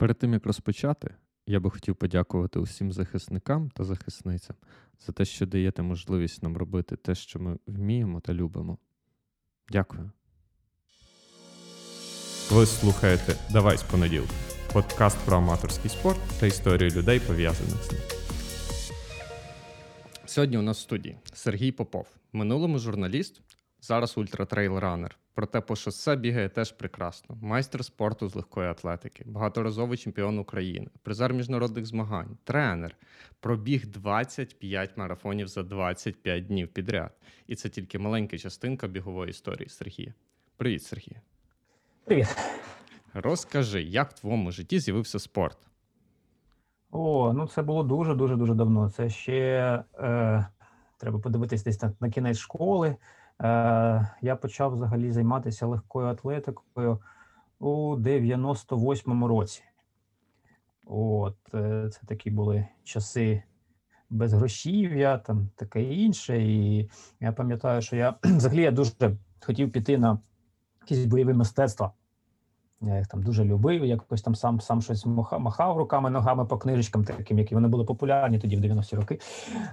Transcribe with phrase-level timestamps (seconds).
[0.00, 1.14] Перед тим як розпочати,
[1.46, 4.56] я би хотів подякувати усім захисникам та захисницям
[5.06, 8.78] за те, що даєте можливість нам робити те, що ми вміємо та любимо.
[9.68, 10.10] Дякую.
[12.50, 14.32] Ви слухаєте Давай з понеділка.
[14.72, 18.00] Подкаст про аматорський спорт та історію людей, пов'язаних з ним.
[20.26, 23.42] Сьогодні у нас в студії Сергій Попов, минулому журналіст,
[23.80, 25.19] зараз ультратрейл-ранер.
[25.40, 27.38] Проте по шосе бігає теж прекрасно.
[27.42, 32.96] Майстер спорту з легкої атлетики, багаторазовий чемпіон України, призер міжнародних змагань, тренер.
[33.40, 37.12] Пробіг 25 марафонів за 25 днів підряд.
[37.46, 40.14] І це тільки маленька частинка бігової історії Сергія.
[40.56, 41.16] Привіт, Сергій.
[42.04, 42.36] Привіт.
[43.14, 45.58] Розкажи, як в твоєму житті з'явився спорт?
[46.90, 48.90] О, ну це було дуже дуже дуже давно.
[48.90, 50.46] Це ще е,
[50.98, 52.96] треба подивитись десь на, на кінець школи.
[53.40, 56.98] Е, Я почав взагалі займатися легкою атлетикою
[57.58, 59.62] у 98-му році.
[60.86, 63.42] От, е, це такі були часи
[64.10, 66.42] без грошів'я, там таке інше.
[66.42, 68.92] І я пам'ятаю, що я взагалі я дуже
[69.40, 70.18] хотів піти на
[70.80, 71.92] якісь бойові мистецтва.
[72.82, 76.58] Я їх там дуже любив, якось там сам сам щось махав, махав руками, ногами по
[76.58, 79.20] книжечкам, таким, які вони були популярні тоді, в 90-ті роки.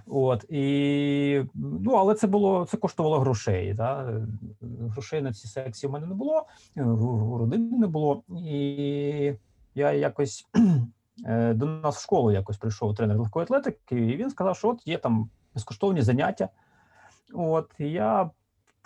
[0.08, 3.73] От і ну, але це було це коштувало грошей.
[3.73, 4.22] Да?
[4.61, 8.23] Грошей на ці секції в мене не було, у родини не було.
[8.30, 9.33] І
[9.75, 10.45] я якось
[11.25, 14.88] е, до нас в школу якось прийшов тренер легкої атлетики, і він сказав, що от
[14.88, 16.50] є там безкоштовні заняття.
[17.33, 18.30] От і я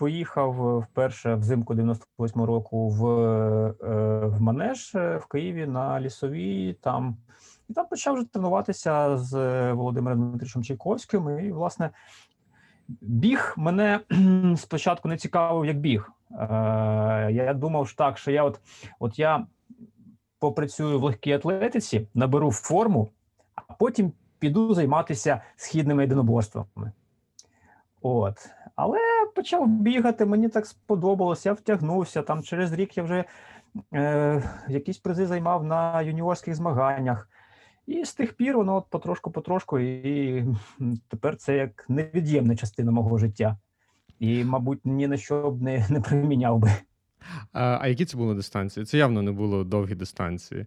[0.01, 6.73] поїхав вперше взимку 98 року в е, в Манеж е, в Києві на лісовій.
[6.81, 7.17] Там
[7.69, 9.33] і там почав вже тренуватися з
[9.73, 11.39] Володимиром Дмитричем Чайковським.
[11.39, 11.89] І, власне,
[12.87, 13.99] біг мене
[14.57, 16.11] спочатку не цікавив, як біг.
[16.31, 16.37] Е,
[17.31, 18.59] я думав що так, що я от,
[18.99, 19.45] от я
[20.39, 23.11] попрацюю в легкій атлетиці, наберу форму,
[23.55, 26.91] а потім піду займатися східними єдиноборствами.
[28.01, 28.49] От.
[28.81, 28.97] Але
[29.35, 32.21] почав бігати, мені так сподобалося, я втягнувся.
[32.21, 33.25] Там через рік я вже
[33.93, 37.29] е, якісь призи займав на юніорських змаганнях.
[37.87, 40.45] І з тих пір воно потрошку-потрошку, і
[41.07, 43.57] тепер це як невід'ємна частина мого життя.
[44.19, 46.71] І, мабуть, ні на що б не не приміняв би.
[47.53, 48.85] А а які це були дистанції?
[48.85, 50.65] Це явно не було довгі дистанції.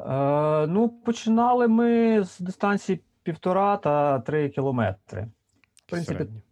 [0.00, 5.28] Е, Ну, починали ми з дистанції півтора та три кілометри.
[5.74, 6.42] В принципі, Середні.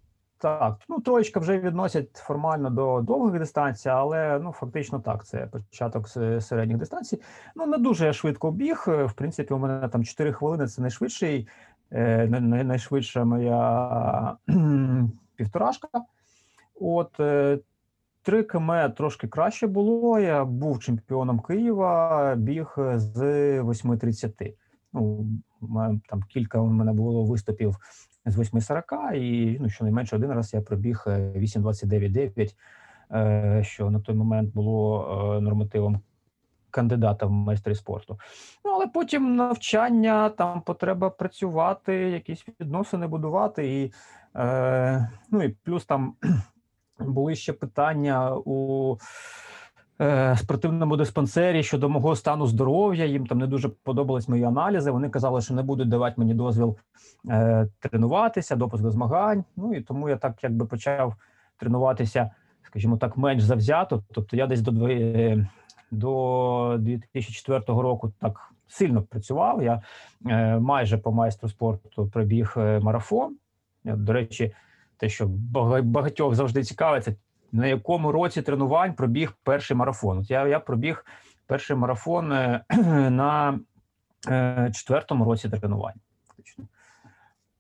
[0.43, 5.25] Так, ну троєчка вже відносять формально до довгих дистанцій, але ну фактично так.
[5.27, 6.09] Це початок
[6.41, 7.21] середніх дистанцій.
[7.57, 8.85] Ну не дуже швидко біг.
[8.87, 10.67] В принципі, у мене там 4 хвилини.
[10.67, 11.49] Це найшвидший,
[11.93, 12.27] е,
[12.65, 14.37] найшвидша моя
[15.37, 15.89] півторашка.
[16.81, 17.61] От 3
[18.29, 20.19] е, км трошки краще було.
[20.19, 23.19] Я був чемпіоном Києва, біг з
[23.61, 24.55] 8.30.
[24.93, 25.27] Ну
[26.09, 27.77] там кілька у мене було виступів
[28.27, 32.55] з 8.40 і ну, щонайменше один раз я пробіг 8.29.9,
[33.11, 35.07] е, е, що на той момент було
[35.37, 36.01] е, нормативом
[36.71, 38.19] кандидата в майстри спорту.
[38.65, 43.93] Ну але потім навчання, там потреба працювати, якісь відносини будувати, і
[45.31, 46.15] ну і плюс там
[46.99, 48.97] були ще питання у.
[50.01, 53.05] Е, спортивному диспансері щодо мого стану здоров'я.
[53.05, 54.91] Їм там не дуже подобались мої аналізи.
[54.91, 56.77] Вони казали, що не будуть давати мені дозвіл
[57.29, 59.45] е, тренуватися, допуск до змагань.
[59.57, 61.15] Ну і тому я так якби почав
[61.57, 62.31] тренуватися,
[62.63, 64.03] скажімо так, менш завзято.
[64.13, 65.49] Тобто я десь до е,
[65.91, 69.63] до 2004 року так сильно працював.
[69.63, 69.83] Я
[70.27, 73.37] е, майже по майстру спорту пробіг е, марафон.
[73.85, 74.55] До речі,
[74.97, 75.27] те, що
[75.83, 77.15] багатьох завжди цікавиться
[77.53, 80.19] на якому році тренувань пробіг перший марафон.
[80.19, 81.05] От я я пробіг
[81.47, 82.65] перший марафон е,
[83.11, 83.59] на
[84.29, 85.95] е, четвертому році тренувань.
[86.27, 86.65] Фактично.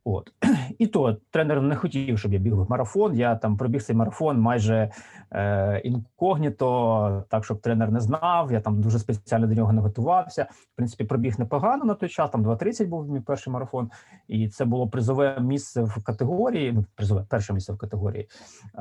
[0.04, 0.32] От
[0.78, 3.16] і то тренер не хотів, щоб я біг марафон.
[3.16, 4.90] Я там пробіг цей марафон майже
[5.30, 8.52] е, інкогніто, так щоб тренер не знав.
[8.52, 10.46] Я там дуже спеціально до нього не готувався.
[10.50, 12.30] В принципі, пробіг непогано на той час.
[12.30, 13.90] Там 2.30 був мій перший марафон,
[14.28, 16.72] і це було призове місце в категорії.
[16.72, 18.28] Ну, призове перше місце в категорії.
[18.74, 18.78] Е,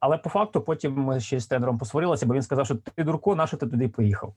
[0.00, 3.34] Але по факту потім ми ще з тренером посварилися, бо він сказав, що ти дурко,
[3.34, 4.34] на що ти туди поїхав.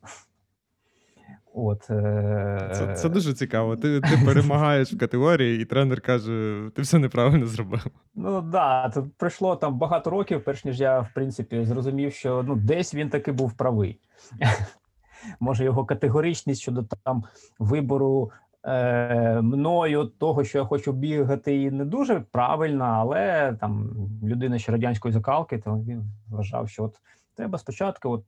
[1.59, 2.71] От, е...
[2.73, 3.75] Це це дуже цікаво.
[3.75, 7.85] Ти ти перемагаєш в категорії, і тренер каже: ти все неправильно зробив.
[8.15, 12.43] Ну так, да, це пройшло там багато років, перш ніж я, в принципі, зрозумів, що
[12.47, 13.99] ну, десь він таки був правий.
[15.39, 17.23] Може, його категоричність щодо там
[17.59, 18.31] вибору
[18.63, 23.89] е, мною того, що я хочу бігати, і не дуже правильна, але там
[24.23, 26.95] людина ще радянської закалки, то він вважав, що от
[27.35, 28.23] треба спочатку от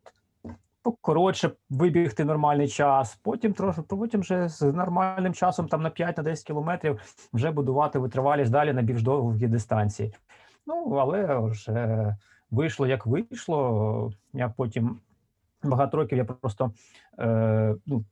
[1.02, 6.24] коротше вибігти нормальний час, потім трошки, потім вже з нормальним часом, там на 5 на
[6.24, 7.00] 10 кілометрів,
[7.34, 10.14] вже будувати витривалість далі на більш довгі дистанції.
[10.68, 12.16] Ну, але вже
[12.52, 14.12] вийшло як вийшло.
[14.34, 15.00] Я потім
[15.64, 16.72] багато років я просто
[17.20, 18.06] е, ну,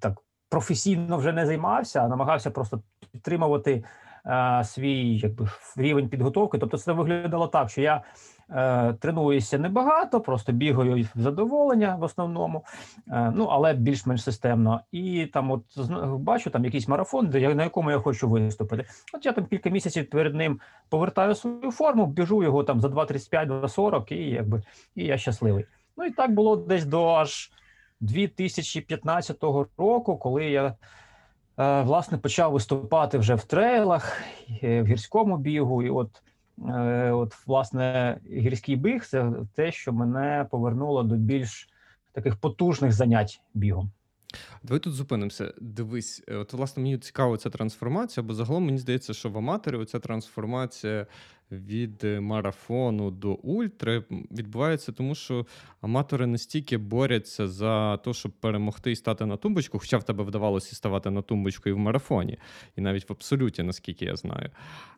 [0.00, 0.18] так
[0.48, 3.84] професійно вже не займався, а намагався просто підтримувати
[4.26, 6.58] е, свій якби рівень підготовки.
[6.58, 8.02] Тобто, це виглядало так, що я
[8.50, 12.64] е, тренуюся небагато, просто бігаю в задоволення в основному,
[13.08, 14.80] е, ну але більш-менш системно.
[14.92, 15.62] І там, от
[16.18, 18.84] бачу там якийсь марафон, де на якому я хочу виступити.
[19.14, 23.60] От я там кілька місяців перед ним повертаю свою форму, біжу його там за 2.35,
[23.60, 24.62] 2.40 і якби
[24.94, 25.64] і я щасливий.
[25.96, 27.50] Ну і так було десь до аж
[28.00, 29.42] 2015
[29.78, 30.74] року, коли я
[31.58, 34.22] е, власне почав виступати вже в трейлах,
[34.62, 35.82] е, в гірському бігу.
[35.82, 36.22] І от,
[37.12, 41.68] от власне гірський біг це те, що мене повернуло до більш
[42.12, 43.90] таких потужних занять бігом.
[44.62, 45.54] Давай тут зупинимося.
[45.60, 49.84] Дивись, е, от власне мені цікава ця трансформація, бо загалом мені здається, що в аматорі
[49.84, 51.06] ця трансформація
[51.52, 55.46] від е, марафону до ультри відбувається, тому що
[55.80, 60.76] аматори настільки борються за те, щоб перемогти і стати на тумбочку, хоча в тебе вдавалося
[60.76, 62.38] ставати на тумбочку і в марафоні,
[62.76, 64.50] і навіть в абсолюті, наскільки я знаю.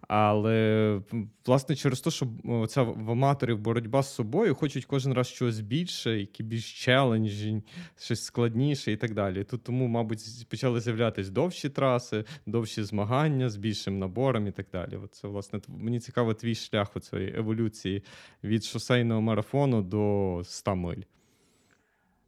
[0.08, 1.00] Але
[1.46, 2.26] власне через те, що
[2.68, 7.62] ця в аматорів боротьба з собою, хочуть кожен раз щось більше, які більш челенджі,
[7.98, 9.44] щось складніше і так далі.
[9.44, 14.96] Тут тому, мабуть, почали з'являтися довші траси, довші змагання з більшим набором і так далі.
[15.04, 18.04] От це, власне, мені цікаво твій шлях у цієї еволюції
[18.44, 21.02] від шосейного марафону до 100 миль.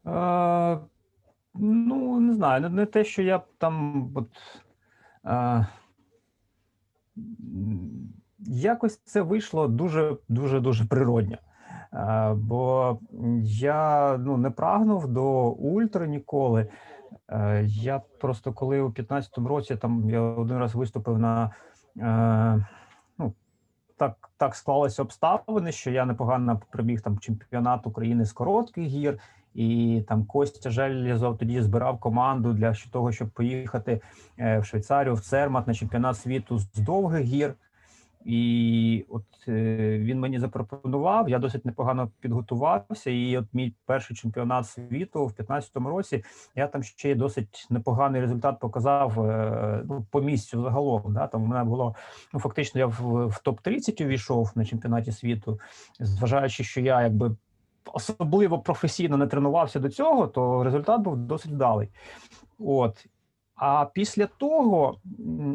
[0.06, 0.78] Е,
[1.54, 4.28] ну, не знаю, не, те, що я там от,
[5.26, 5.66] м,
[8.38, 11.36] якось це вийшло дуже дуже дуже природньо.
[11.94, 12.98] Е, бо
[13.42, 16.66] я ну, не прагнув до ультра ніколи.
[17.28, 21.50] Е, я просто коли у 15-му році там я один раз виступив на
[21.94, 22.64] ну,
[23.96, 29.18] так, так склалися обставини, що я непогано прибіг там чемпіонат України з коротких гір.
[29.54, 34.00] І там Костя Желізов тоді збирав команду для того, щоб поїхати
[34.38, 37.54] е, в Швейцарію в Цермат на чемпіонат світу з довгих гір.
[38.24, 41.28] І от е, він мені запропонував.
[41.28, 43.10] Я досить непогано підготувався.
[43.10, 46.24] І от мій перший чемпіонат світу в 15-му році
[46.54, 51.02] я там ще досить непоганий результат показав е, ну, по місцю загалом.
[51.14, 51.26] Да?
[51.26, 51.94] Там в мене було
[52.32, 55.60] ну фактично я в, в топ 30 увійшов на чемпіонаті світу,
[56.00, 57.36] зважаючи, що я якби
[57.92, 61.88] особливо професійно не тренувався до цього, то результат був досить вдалий.
[62.58, 63.06] От.
[63.64, 64.98] А після того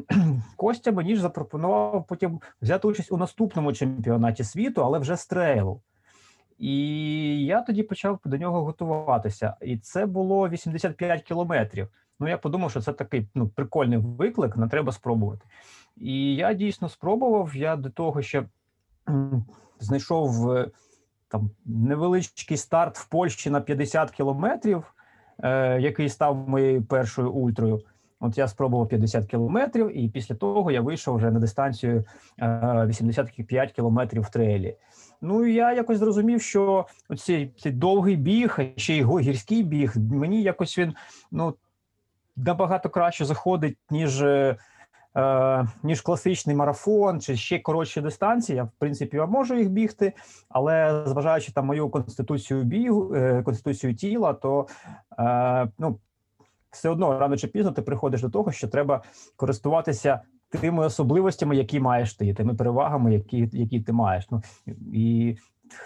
[0.55, 5.81] Костя мені ж запропонував потім взяти участь у наступному чемпіонаті світу, але вже з трейлу.
[6.57, 9.55] І я тоді почав до нього готуватися.
[9.61, 11.87] І це було 85 кілометрів.
[12.19, 15.45] Ну, я подумав, що це такий ну, прикольний виклик, не треба спробувати.
[15.97, 17.55] І я дійсно спробував.
[17.55, 18.43] Я до того ще
[19.79, 20.71] знайшов е,
[21.27, 24.93] там невеличкий старт в Польщі на 50 кілометрів,
[25.39, 27.83] е, який став моєю першою ультрою.
[28.19, 32.05] От я спробував 50 кілометрів, і після того я вийшов вже на дистанцію
[32.39, 34.75] е, 85 кілометрів в трейлі.
[35.21, 36.85] Ну і я якось зрозумів, що
[37.17, 40.93] цей довгий біг, ще й гірський біг, мені якось він
[41.31, 41.55] ну
[42.35, 44.21] набагато краще заходить, ніж.
[44.21, 44.57] е,
[45.17, 48.55] е, ніж класичний марафон чи ще коротші дистанції.
[48.55, 50.13] Я в принципі я можу їх бігти,
[50.49, 54.67] але зважаючи там мою конституцію бігу, е, конституцію тіла, то
[55.19, 55.99] е, ну
[56.77, 59.03] все одно рано чи пізно ти приходиш до того, що треба
[59.35, 64.27] користуватися тими особливостями, які маєш ти, тими перевагами, які, які ти маєш.
[64.31, 64.41] Ну
[64.93, 65.37] і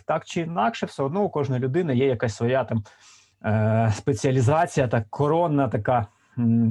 [0.05, 2.83] так чи інакше, все одно у кожної людини є якась своя там
[3.45, 6.07] е, спеціалізація, так коронна така.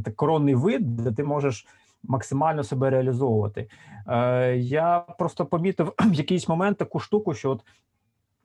[0.05, 1.67] так коронний вид, де ти можеш
[2.03, 3.69] максимально себе реалізовувати.
[4.09, 7.63] Е, я просто помітив в якийсь момент таку штуку, що от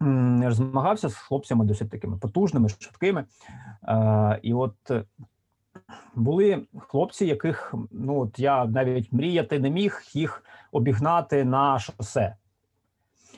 [0.02, 3.26] м, змагався з хлопцями досить такими потужними, швидкими.
[3.88, 4.76] Е, і от
[6.16, 12.36] були хлопці, яких ну от я навіть мріяти не міг їх обігнати на шосе.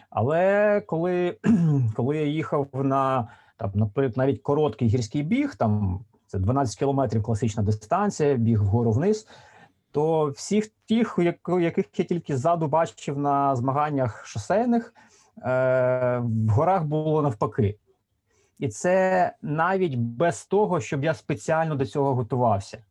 [0.09, 1.37] Але коли,
[1.95, 3.27] коли я їхав на
[3.57, 9.27] там, наприклад, навіть короткий гірський біг, там це 12 кілометрів класична дистанція, біг вгору вниз,
[9.91, 11.19] то всіх тих,
[11.61, 14.93] яких я тільки ззаду бачив на змаганнях шосейних,
[15.37, 17.79] е, в горах було навпаки.
[18.59, 22.83] І це навіть без того, щоб я спеціально до цього готувався.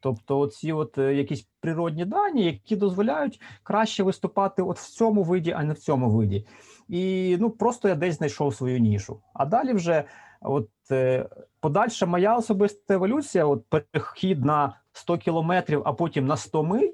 [0.00, 5.52] Тобто, оці от е, якісь природні дані, які дозволяють краще виступати от в цьому виді,
[5.52, 6.46] а не в цьому виді.
[6.88, 9.20] І ну просто я десь знайшов свою нішу.
[9.34, 10.04] А далі вже
[10.40, 11.28] от е,
[11.60, 16.90] подальша моя особиста еволюція, от перехід на 100 кілометрів, а потім на 100 миль,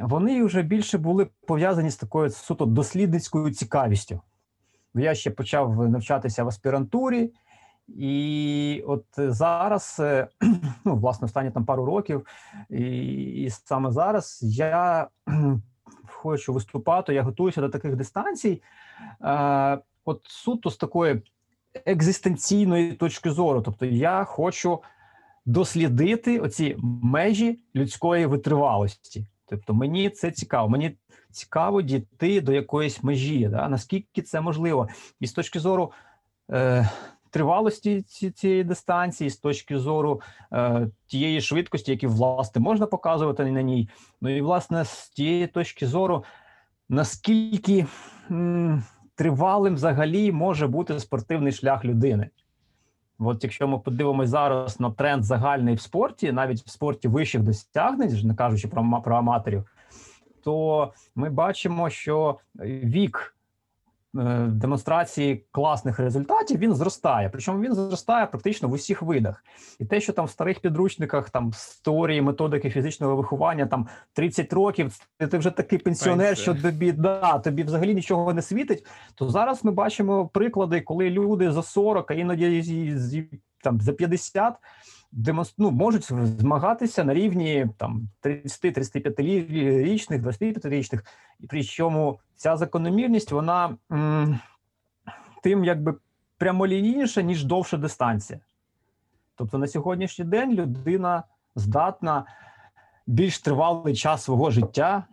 [0.00, 4.20] вони вже більше були пов'язані з такою суто дослідницькою цікавістю.
[4.94, 7.32] Я ще почав навчатися в аспірантурі,
[7.88, 10.28] і от зараз, е,
[10.84, 12.26] ну, власне, останні там пару років,
[12.70, 12.84] і,
[13.42, 15.08] і саме зараз я
[16.06, 18.62] хочу виступати, я готуюся до таких дистанцій.
[19.24, 21.22] Е, от суто з такої
[21.86, 23.62] екзистенційної точки зору.
[23.62, 24.78] Тобто, я хочу
[25.46, 29.26] дослідити оці межі людської витривалості.
[29.50, 30.68] Тобто, мені це цікаво.
[30.68, 30.96] Мені
[31.30, 33.68] цікаво дійти до якоїсь межі, да?
[33.68, 34.88] наскільки це можливо,
[35.20, 35.92] і з точки зору.
[36.52, 36.90] Е,
[37.32, 40.20] Тривалості ці- цієї дистанції, з точки зору
[40.52, 43.88] е, тієї швидкості, які власне можна показувати на ній.
[44.20, 46.24] Ну і власне з тієї точки зору,
[46.88, 47.86] наскільки
[48.30, 48.82] м,
[49.14, 52.30] тривалим взагалі може бути спортивний шлях людини.
[53.20, 58.20] От якщо ми подивимось зараз на тренд загальний в спорті, навіть в спорті вищих досягнень,
[58.24, 59.64] не кажучи про, про аматорів,
[60.44, 63.34] то ми бачимо, що вік
[64.48, 67.28] демонстрації класних результатів він зростає.
[67.28, 69.44] Причому він зростає практично в усіх видах.
[69.78, 74.52] І те, що там в старих підручниках, там з теорії методики фізичного виховання, там 30
[74.52, 78.86] років, ти, ти вже такий пенсіонер, що тобі да, тобі взагалі нічого не світить.
[79.14, 83.28] То зараз ми бачимо приклади, коли люди за 40, а іноді
[83.62, 84.54] там за 50
[85.12, 86.04] демонс- ну, можуть
[86.40, 91.00] змагатися на рівні там 30-35-річних, 25-річних.
[91.40, 94.40] І причому ця закономірність вона м,
[95.42, 95.94] тим якби
[96.38, 98.40] прямолінійніша, ніж довша дистанція.
[99.34, 101.22] Тобто на сьогоднішній день людина
[101.54, 102.24] здатна
[103.06, 105.04] більш тривалий час свого життя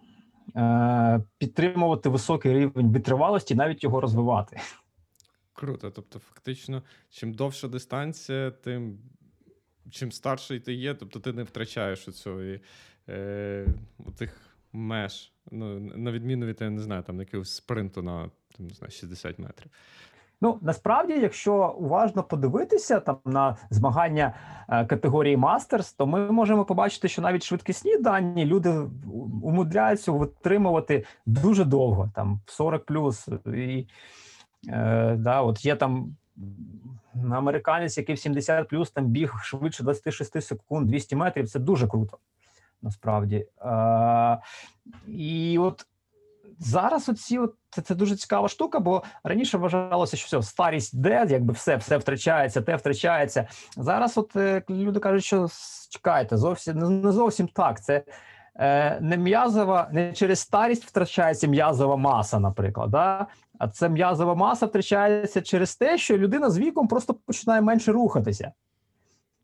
[0.55, 4.59] е, підтримувати високий рівень витривалості, навіть його розвивати.
[5.53, 5.91] Круто.
[5.91, 8.97] Тобто, фактично, чим довша дистанція, тим
[9.91, 12.41] чим старший ти є, тобто ти не втрачаєш оцього
[13.09, 13.65] е,
[14.17, 14.41] тих
[14.73, 15.31] меж.
[15.51, 19.39] Ну, на відміну від, я не знаю, там якогось спринту на там, не знаю, 60
[19.39, 19.71] метрів.
[20.41, 24.33] Ну насправді, якщо уважно подивитися там на змагання
[24.69, 28.69] е, категорії мастерс, то ми можемо побачити, що навіть швидкісні дані люди
[29.43, 33.29] умудряються витримувати дуже довго, там 40 плюс.
[33.45, 33.87] І
[34.69, 36.15] е, да, от є там
[37.31, 41.49] американець, який в 70 плюс там біг швидше 26 секунд, 200 метрів.
[41.49, 42.17] Це дуже круто.
[42.81, 43.45] Насправді.
[43.61, 44.37] Е,
[45.07, 45.85] і от
[46.59, 51.27] зараз оці от це, це дуже цікава штука, бо раніше вважалося, що все, старість йде,
[51.29, 53.47] якби все, все втрачається, те втрачається.
[53.77, 55.47] Зараз, от е, люди кажуть, що
[55.89, 57.83] чекайте, зовсім не, не зовсім так.
[57.83, 58.03] Це
[58.55, 62.89] е, не м'язова, не через старість втрачається м'язова маса, наприклад.
[62.89, 63.27] Да?
[63.59, 68.51] А це м'язова маса втрачається через те, що людина з віком просто починає менше рухатися.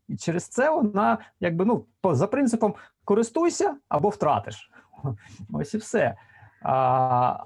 [0.08, 4.70] І через це вона, якби ну, за принципом користуйся або втратиш.
[5.52, 6.16] Ось і все.
[6.62, 6.74] А,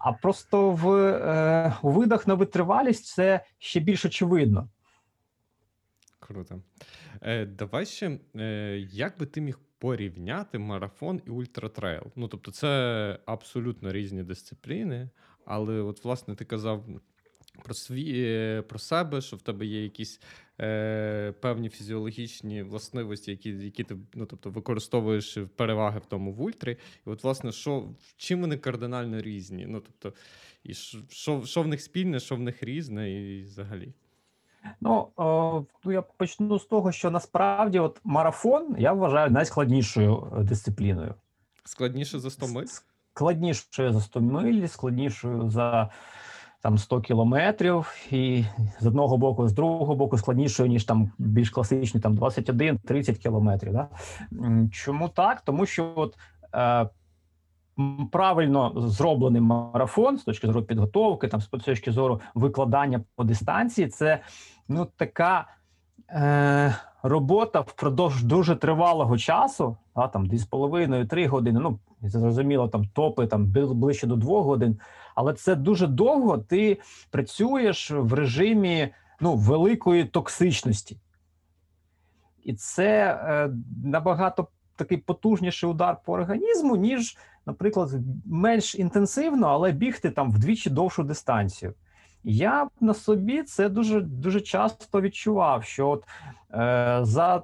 [0.01, 4.69] а просто в е, видах на витривалість це ще більш очевидно.
[6.19, 6.63] Круто.
[7.23, 12.03] Е, давай ще, е, як би ти міг порівняти марафон і ультратрейл?
[12.17, 15.11] Ну, тобто, це абсолютно різні дисципліни,
[15.49, 16.85] але, от, власне, ти казав
[17.65, 20.21] про свій, е, про себе, що в тебе є якісь
[20.61, 26.77] е, певні фізіологічні властивості, які, які ти ну, тобто, використовуєш переваги в тому в ультрі.
[27.07, 29.67] І от, власне, що, чим вони кардинально різні?
[29.67, 30.19] Ну, тобто,
[30.65, 33.93] і що, що, що в них спільне, що в них різне, і взагалі.
[34.81, 40.43] Ну, о, ну я почну з того, що насправді от марафон я вважаю найскладнішою е,
[40.43, 41.15] дисципліною.
[41.65, 42.67] Складніше за 100 миль?
[43.15, 45.91] Складнішою за 100 миль, складнішою за
[46.63, 48.45] там 100 кілометрів, і
[48.81, 53.73] з одного боку, з другого боку, складнішою, ніж там більш класичні там 21-30 кілометрів.
[53.73, 53.89] Да?
[54.73, 55.41] Чому так?
[55.41, 56.19] Тому що от
[56.55, 56.89] е,
[58.13, 64.21] правильно зроблений марафон з точки зору підготовки, там з точки зору викладання по дистанції, це
[64.69, 65.47] ну така
[66.11, 71.61] е, робота впродовж дуже тривалого часу, а, там 2,5-3 години.
[71.61, 74.79] Ну зрозуміло, там топи там ближче до 2 годин.
[75.15, 76.39] Але це дуже довго.
[76.39, 78.89] Ти працюєш в режимі
[79.21, 80.99] ну, великої токсичності,
[82.45, 83.51] і це е,
[83.85, 87.91] набагато такий потужніший удар по організму, ніж, наприклад,
[88.27, 91.75] менш інтенсивно, але бігти там вдвічі довшу дистанцію.
[92.25, 96.05] Я на собі це дуже дуже часто відчував, що от,
[96.55, 97.43] е, за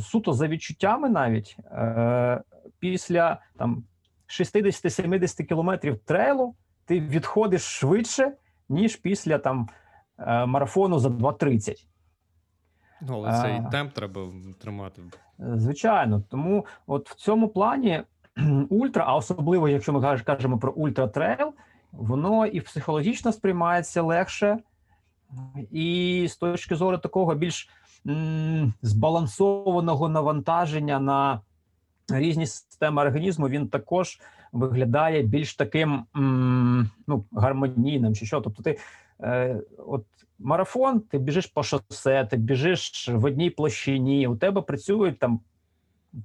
[0.00, 2.42] суто за відчуттями, навіть е,
[2.78, 3.84] після там
[4.28, 8.32] 60-70 кілометрів трейлу ти відходиш швидше,
[8.68, 9.68] ніж після там
[10.18, 11.86] е, марафону за 2.30.
[13.00, 13.70] Ну, але цей А.
[13.70, 14.28] темп треба
[14.60, 15.02] тримати.
[15.38, 17.46] Звичайно, тому, от в цьому.
[17.46, 18.02] Е, плані
[18.68, 21.52] ультра, а особливо, якщо ми кажемо про ультра-трейл,
[21.98, 24.58] воно і психологічно сприймається легше,
[25.70, 27.68] і з точки зору такого більш
[28.82, 31.40] збалансованого навантаження на
[32.08, 34.20] різні системи організму, він також
[34.52, 36.04] виглядає більш таким
[37.06, 38.40] ну, гармонійним чи що.
[38.40, 38.78] Тобто, ти
[39.20, 40.04] е, от
[40.38, 45.40] марафон, ти біжиш по шосе, ти біжиш в одній площині, у тебе працюють там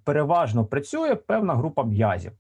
[0.04, 2.32] переважно працює певна група м'язів.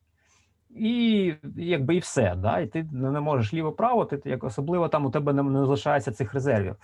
[0.76, 2.60] І якби і все, да?
[2.60, 6.34] і ти не можеш ліво-право, ти як особливо там у тебе не, не залишається цих
[6.34, 6.76] резервів.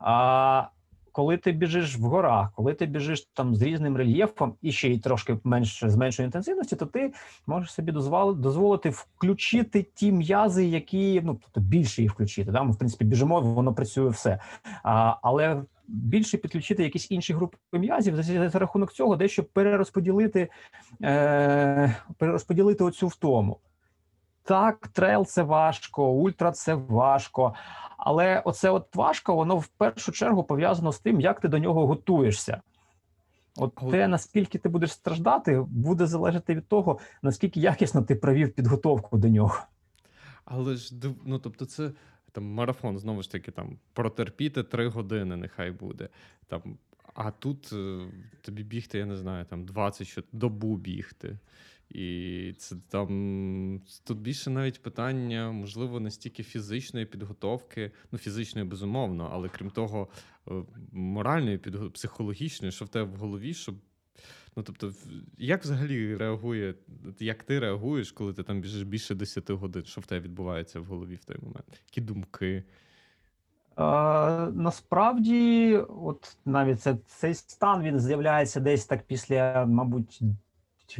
[0.00, 0.64] А
[1.12, 4.98] коли ти біжиш в горах, коли ти біжиш там з різним рельєфом і ще й
[4.98, 7.12] трошки менш з меншої інтенсивності, то ти
[7.46, 12.50] можеш собі дозволити, включити ті м'язи, які ну тобто більше їх включити.
[12.50, 12.62] Да?
[12.62, 14.38] Ми в принципі біжимо, воно працює все.
[14.82, 20.48] А, але більше підключити якісь інші групи м'язів за рахунок цього, дещо перерозподілити,
[21.02, 23.58] е, перерозподілити оцю втому.
[24.42, 27.54] Так, трейл це важко, ультра це важко.
[27.96, 31.86] Але оце от важко, воно в першу чергу пов'язано з тим, як ти до нього
[31.86, 32.60] готуєшся.
[33.56, 39.18] От те, наскільки ти будеш страждати, буде залежати від того, наскільки якісно ти провів підготовку
[39.18, 39.56] до нього.
[40.44, 40.94] Але ж
[41.24, 41.92] ну, тобто, це
[42.32, 46.08] там марафон, знову ж таки, там протерпіти три години, нехай буде.
[46.46, 46.62] Там,
[47.14, 48.06] а тут е,
[48.40, 51.38] тобі бігти, я не знаю, там 20 що добу бігти.
[51.94, 59.30] І це там тут більше навіть питання, можливо, не стільки фізичної підготовки, ну фізичної, безумовно,
[59.32, 60.08] але крім того,
[60.48, 60.52] е,
[60.92, 61.58] моральної,
[61.94, 63.74] психологічної, що в тебе в голові, щоб.
[64.56, 64.92] Ну, тобто,
[65.38, 66.74] як взагалі реагує,
[67.18, 69.84] як ти реагуєш, коли ти там біжиш більше 10 годин?
[69.84, 71.82] Що в тебе відбувається в голові в той момент?
[71.86, 72.64] Які думки?
[73.78, 73.82] Е,
[74.52, 80.20] насправді, от навіть це, цей стан він з'являється десь так після, мабуть,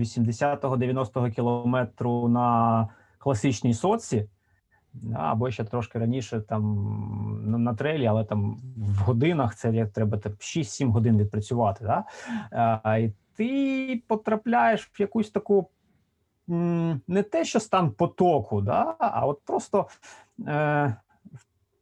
[0.01, 4.29] 80-90 кілометру на класичній соці,
[5.15, 10.33] або ще трошки раніше там на, трейлі, але там в годинах це як треба так,
[10.33, 11.85] 6-7 годин відпрацювати.
[11.85, 12.05] Да?
[12.85, 15.69] Е, і ти потрапляєш в якусь таку
[17.09, 19.87] не те, що стан потоку, да, а от просто.
[20.47, 20.97] Е,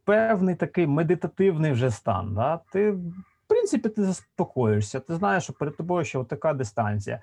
[0.03, 2.33] певний такий медитативний вже стан.
[2.33, 2.59] Да?
[2.71, 3.13] Ти, в
[3.47, 7.19] принципі, ти заспокоїшся, ти знаєш, що перед тобою ще така дистанція.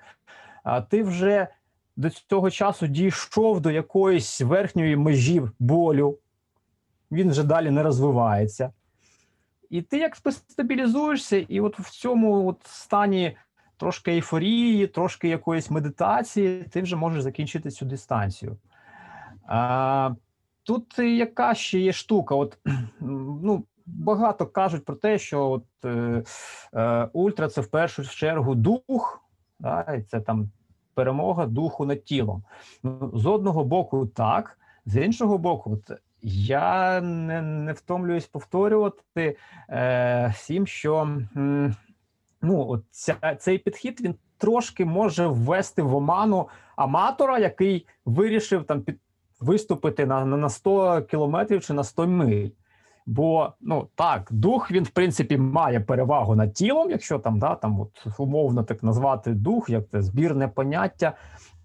[0.69, 1.47] А ти вже
[1.95, 6.17] до цього часу дійшов до якоїсь верхньої межі болю,
[7.11, 8.73] він вже далі не розвивається.
[9.69, 13.37] І ти як стабілізуєшся, і от в цьому от стані
[13.77, 18.57] трошки ейфорії, трошки якоїсь медитації, ти вже можеш закінчити цю дистанцію.
[19.47, 20.11] А,
[20.63, 22.35] Тут яка ще є штука?
[22.35, 22.57] От
[22.99, 26.23] ну багато кажуть про те, що от е,
[26.73, 29.23] е, ультра це в першу чергу дух,
[29.59, 30.49] да, і це там
[30.99, 32.43] перемога духу над тілом.
[32.83, 35.77] Ну, з одного боку, так, з іншого боку,
[36.21, 39.37] я не, не втомлююсь повторювати
[39.69, 41.17] е, всім, що
[42.41, 48.99] ну, ця, цей підхід він трошки може ввести в оману аматора, який вирішив там під
[49.39, 52.49] виступити на на 100 кілометрів чи на 100 миль.
[53.09, 57.79] Бо ну так, дух він в принципі має перевагу над тілом, якщо там да там
[57.79, 61.13] от умовно так назвати дух, як це збірне поняття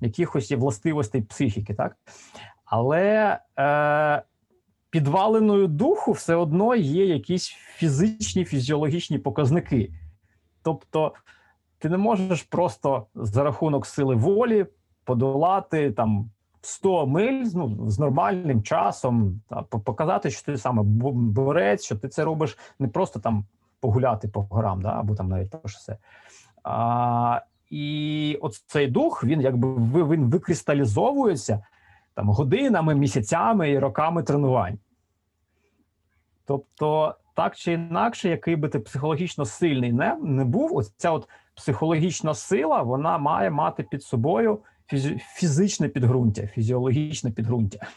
[0.01, 1.97] якихось властивостей психіки, так
[2.65, 4.23] але е,
[4.91, 9.93] підваленою духу все одно є якісь фізичні фізіологічні показники.
[10.63, 11.13] Тобто
[11.79, 14.67] ти не можеш просто за рахунок сили волі
[15.05, 16.31] подолати там
[16.65, 22.25] 100 миль ну, з нормальним часом, та, показати, що ти саме борець, що ти це
[22.25, 23.45] робиш не просто там
[23.81, 25.99] погуляти по горам, да, або там навіть по шосе.
[26.63, 31.67] А, і от цей дух він якби він викристалізовується
[32.15, 34.79] там годинами, місяцями і роками тренувань.
[36.47, 41.29] Тобто, так чи інакше, який би ти психологічно сильний не, не був, ось ця от
[41.55, 44.59] психологічна сила, вона має мати під собою
[45.37, 47.89] фізичне підґрунтя, фізіологічне підґрунтя.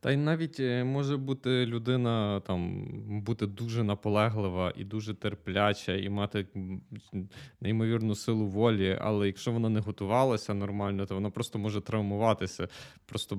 [0.00, 2.86] Та й навіть е, може бути людина там
[3.22, 6.46] бути дуже наполеглива і дуже терпляча, і мати
[7.60, 12.68] неймовірну силу волі, але якщо вона не готувалася нормально, то вона просто може травмуватися.
[13.06, 13.36] Просто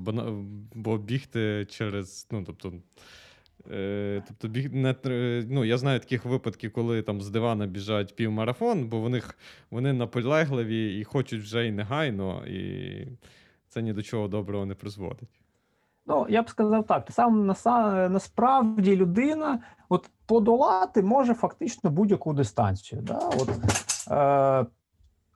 [0.73, 2.73] бо бігти через, ну тобто.
[3.71, 4.95] Е, тобто не
[5.49, 9.21] ну, я знаю таких випадків, коли там з дивана біжать півмарафон, бо вони,
[9.71, 13.07] вони наполегливі і хочуть вже й негайно, і
[13.67, 15.39] це ні до чого доброго не призводить.
[16.05, 17.45] Ну, я б сказав так: сам
[18.11, 23.01] насправді людина от подолати може фактично будь-яку дистанцію.
[23.01, 23.17] Да?
[23.17, 23.49] От,
[24.11, 24.65] е,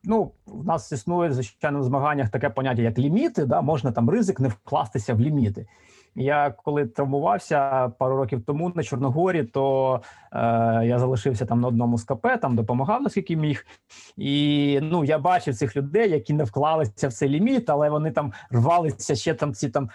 [0.03, 3.45] ну, в нас існує звичайно в змаганнях таке поняття, як ліміти.
[3.45, 3.61] Да?
[3.61, 5.67] Можна там ризик не вкластися в ліміти.
[6.15, 10.37] Я коли травмувався пару років тому на Чорногорі, то е,
[10.85, 13.65] я залишився там на одному з КП, там допомагав наскільки міг.
[14.17, 18.33] І ну я бачив цих людей, які не вклалися в цей ліміт, але вони там
[18.51, 19.89] рвалися ще там ці там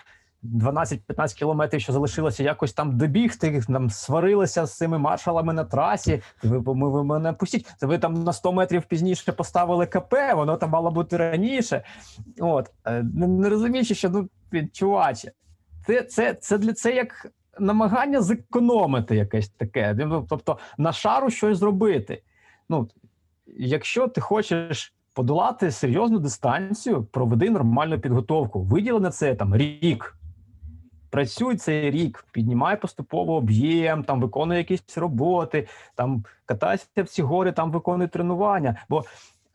[0.45, 6.23] 12-15 кілометрів, що залишилося якось там добігти, там сварилися з цими маршалами на трасі.
[6.43, 7.67] Ви, ми, ви мене пустіть.
[7.77, 11.85] Це ви там на 100 метрів пізніше поставили КП, воно там мало бути раніше.
[12.41, 14.29] От Е, не розуміючи, що ну
[14.73, 15.33] чуваче,
[15.89, 19.95] це, це, це для це як намагання зекономити якесь таке.
[19.99, 22.23] Ну, Тобто на шару щось зробити.
[22.69, 22.89] Ну,
[23.47, 28.63] якщо ти хочеш подолати серйозну дистанцію, проведи нормальну підготовку.
[28.63, 30.15] Виділи на це там рік.
[31.11, 37.53] Працюй цей рік, піднімай поступово об'єм, там виконуй якісь роботи, там катайся в ці гори,
[37.53, 38.77] там виконуй тренування.
[38.89, 39.05] Бо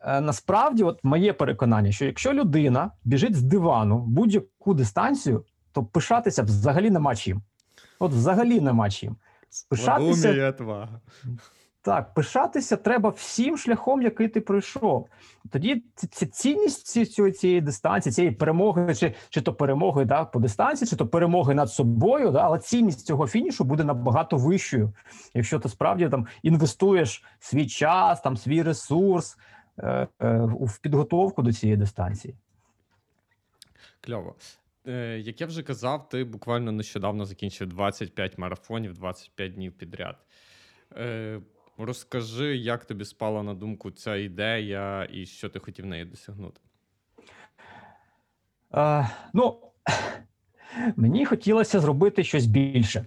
[0.00, 6.42] е, насправді, от моє переконання, що якщо людина біжить з дивану будь-яку дистанцію, то пишатися
[6.42, 7.42] взагалі нема чим.
[7.98, 9.16] От взагалі нема чим.
[9.68, 11.00] Пишатися- і отвага.
[11.82, 15.08] Так, пишатися треба всім шляхом, який ти пройшов.
[15.50, 16.86] Тоді ці- цінність
[17.36, 21.70] цієї, дистанції, цієї перемоги, чи, чи то перемоги да, по дистанції, чи то перемоги над
[21.70, 24.92] собою, да, але цінність цього фінішу буде набагато вищою,
[25.34, 29.36] якщо ти справді там інвестуєш свій час, там свій ресурс
[29.78, 32.34] е, е, в підготовку до цієї дистанції.
[34.00, 34.34] Кльово.
[34.86, 40.16] Е, як я вже казав, ти буквально нещодавно закінчив 25 марафонів, 25 днів підряд.
[40.96, 41.40] Е,
[41.78, 46.60] розкажи, як тобі спала на думку ця ідея і що ти хотів неї досягнути?
[48.74, 49.60] Е, ну,
[50.96, 53.06] мені хотілося зробити щось більше.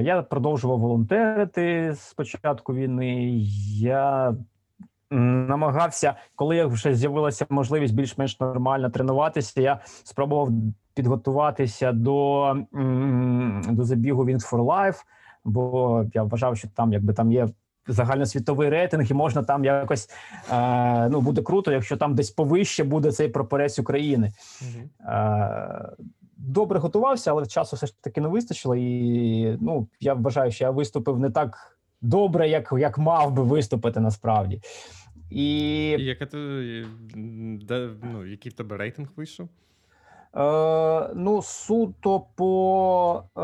[0.00, 3.30] Я продовжував волонтерити з початку війни.
[3.78, 4.34] Я
[5.10, 10.50] намагався, коли вже з'явилася можливість більш-менш нормально тренуватися, я спробував
[10.94, 12.56] підготуватися до,
[13.68, 15.04] до забігу Wings for Life,
[15.44, 17.48] бо я вважав, що там якби там є
[17.88, 20.10] загальносвітовий рейтинг, і можна там якось
[20.52, 24.32] е, ну буде круто, якщо там десь повище буде цей прапорець України.
[25.00, 25.88] Е,
[26.38, 28.76] Добре готувався, але часу все ж таки не вистачило.
[28.76, 31.75] І ну я вважаю, що я виступив не так
[32.06, 34.60] добре, як, як мав би виступити насправді.
[35.30, 36.38] І І яка ти,
[37.62, 39.48] де, ну, який в тебе рейтинг вийшов?
[40.36, 43.42] Е, ну, суто по е,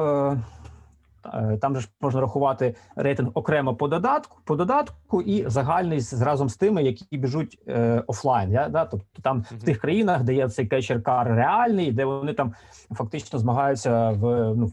[1.35, 6.22] е, там же ж можна рахувати рейтинг окремо по додатку, по додатку і загальний з-
[6.22, 8.53] разом з тими, які біжуть е, офлайн.
[8.53, 8.85] Я, да?
[8.85, 12.55] Тобто там в тих країнах, де є цей кетчер-кар реальний, де вони там
[12.90, 14.70] фактично змагаються в ну.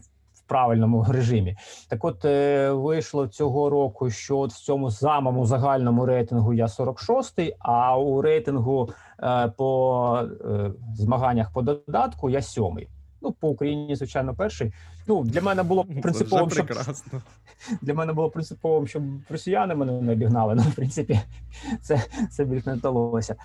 [0.50, 1.56] Правильному режимі,
[1.88, 7.54] так от е, вийшло цього року, що от в цьому самому загальному рейтингу я 46-й,
[7.58, 8.90] а у рейтингу
[9.22, 12.88] е, по е, змаганнях по додатку я сьомий.
[13.22, 14.72] Ну, по Україні, звичайно, перший.
[15.06, 16.66] Ну, для мене було принциповим, щоб
[17.82, 20.54] для мене було принциповим, щоб росіяни мене не обігнали.
[20.54, 21.20] Ну, в принципі,
[21.82, 23.36] це, це більш не вдалося.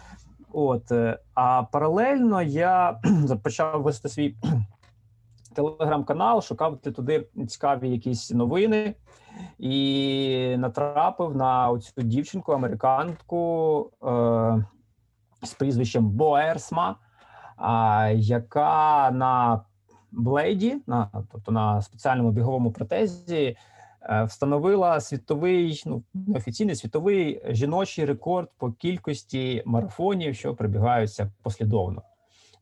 [0.54, 0.92] От,
[1.34, 3.00] а паралельно я
[3.44, 4.36] почав вести свій
[5.56, 8.96] телеграм-канал, шукав туди цікаві якісь новини
[9.60, 14.66] і натрапив на цю дівчинку, американку е,
[15.44, 16.96] з прізвищем Боерсма,
[17.58, 19.62] а, яка на
[20.12, 23.58] блейді, на, тобто на спеціальному біговому протезі,
[24.02, 32.02] е, встановила світовий, ну неофіційний світовий жіночий рекорд по кількості марафонів, що прибігаються послідовно.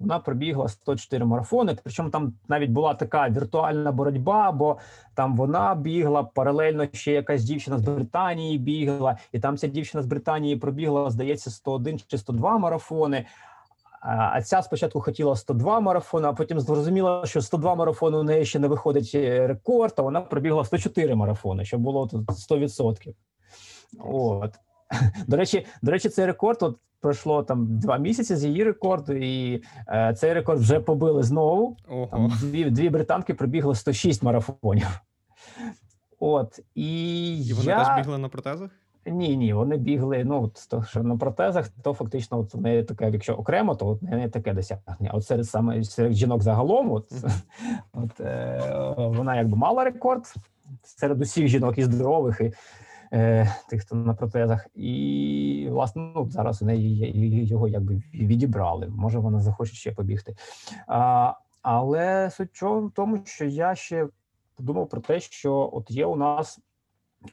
[0.03, 1.77] Вона пробігла 104 марафони.
[1.83, 4.77] Причому там навіть була така віртуальна боротьба, бо
[5.13, 10.05] там вона бігла паралельно ще якась дівчина з Британії бігла, і там ця дівчина з
[10.05, 13.25] Британії пробігла, здається, 101 чи 102 марафони.
[14.01, 18.59] А ця спочатку хотіла 102 марафони, а потім зрозуміла, що 102 марафони у неї ще
[18.59, 23.13] не виходить е, рекорд, а вона пробігла 104 марафони, що було тут 100%.
[23.99, 24.51] От.
[25.27, 29.63] До речі, до речі, цей рекорд от пройшло там два місяці з її рекорду, і
[29.87, 31.77] е, цей рекорд вже побили знову.
[31.87, 32.07] Ого.
[32.11, 34.99] Там дві, дві британки пробігли 106 марафонів.
[36.19, 37.85] От і, І вони я...
[37.85, 38.71] теж бігли на протезах?
[39.05, 40.23] Ні, ні, вони бігли.
[40.23, 43.87] Ну от то, що на протезах, то фактично, от в неї таке, якщо окремо, то
[43.87, 45.11] от в неї таке досягнення.
[45.13, 47.11] От серед саме серед жінок загалом, от,
[47.93, 48.61] от е,
[48.97, 50.33] вона якби мала рекорд
[50.83, 52.53] серед усіх жінок і здорових, і
[53.13, 54.67] е, тих, хто на протезах.
[54.75, 58.87] І власне, ну зараз у неї є- його якби відібрали.
[58.87, 60.35] Може, вона захоче ще побігти.
[60.87, 64.07] А, Але суть в тому, що я ще
[64.55, 66.59] подумав про те, що от є у нас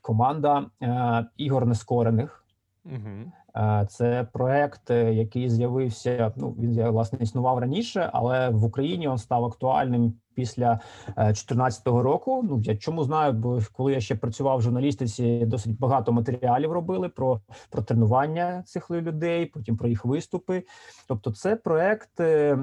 [0.02, 2.44] команда е, ігор нескорених.
[2.84, 3.32] Угу.
[3.56, 6.32] Е, Це проект, е, який з'явився.
[6.36, 12.44] Ну він власне існував раніше, але в Україні він став актуальним після 2014 року.
[12.50, 17.08] Ну я чому знаю, бо коли я ще працював в журналістиці, досить багато матеріалів робили
[17.08, 20.62] про, про тренування цих людей, потім про їх виступи.
[21.08, 22.58] Тобто, це проект е,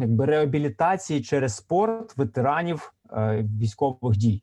[0.00, 4.42] якби реабілітації через спорт ветеранів е, військових дій.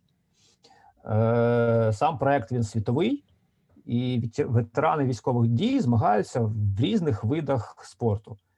[1.05, 3.23] Е, Сам проект він світовий
[3.85, 8.50] і ветерани військових дій змагаються в різних видах спорту, е,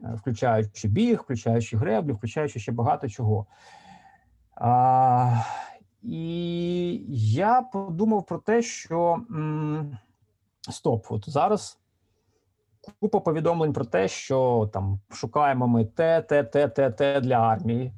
[0.00, 3.46] включаючи біг, включаючи греблю, включаючи ще багато чого.
[4.54, 5.42] А,
[6.02, 9.98] і я подумав про те, що м,
[10.70, 11.78] стоп, от зараз
[13.00, 17.92] купа повідомлень про те, що там шукаємо ми те, те, те, те, те для армії.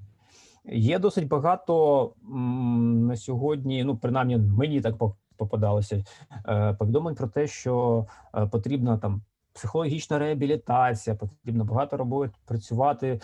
[0.65, 4.95] Є досить багато м, на сьогодні, ну принаймні мені так
[5.37, 6.05] попадалося
[6.49, 9.23] е, повідомлень про те, що е, потрібна там
[9.61, 13.21] психологічна реабілітація, потрібно багато роботи працювати е,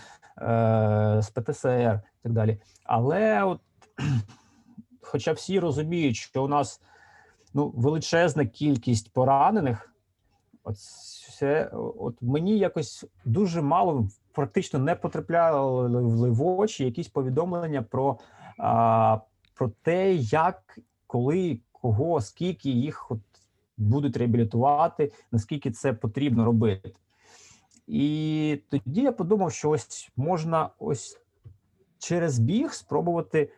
[1.23, 2.59] з ПТСР і так далі.
[2.85, 3.61] Але от,
[5.01, 6.81] хоча всі розуміють, що у нас
[7.55, 9.95] ну, величезна кількість поранених,
[10.65, 10.79] от
[11.39, 18.19] це от мені якось дуже мало, практично не потрапляли в очі якісь повідомлення про,
[18.59, 19.19] а,
[19.55, 23.21] про те, як, коли, кого, скільки їх от
[23.77, 26.93] будуть реабілітувати, наскільки це потрібно робити.
[27.87, 31.21] І тоді я подумав, що ось можна ось
[31.99, 33.53] через біг спробувати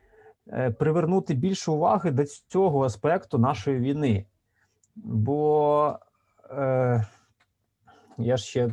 [0.49, 4.27] е, привернути більше уваги до цього аспекту нашої війни.
[4.97, 5.99] Бо
[6.51, 7.07] е,
[8.19, 8.71] я ще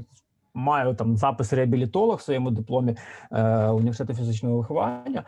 [0.54, 2.98] маю там запис реабілітолог в своєму дипломі
[3.32, 5.24] е, університету фізичного виховання,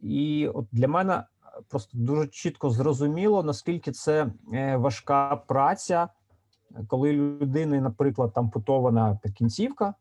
[0.00, 1.22] і от для мене
[1.68, 6.08] просто дуже чітко зрозуміло, наскільки це е, важка праця,
[6.88, 9.94] коли людини, наприклад, там путована кінцівка,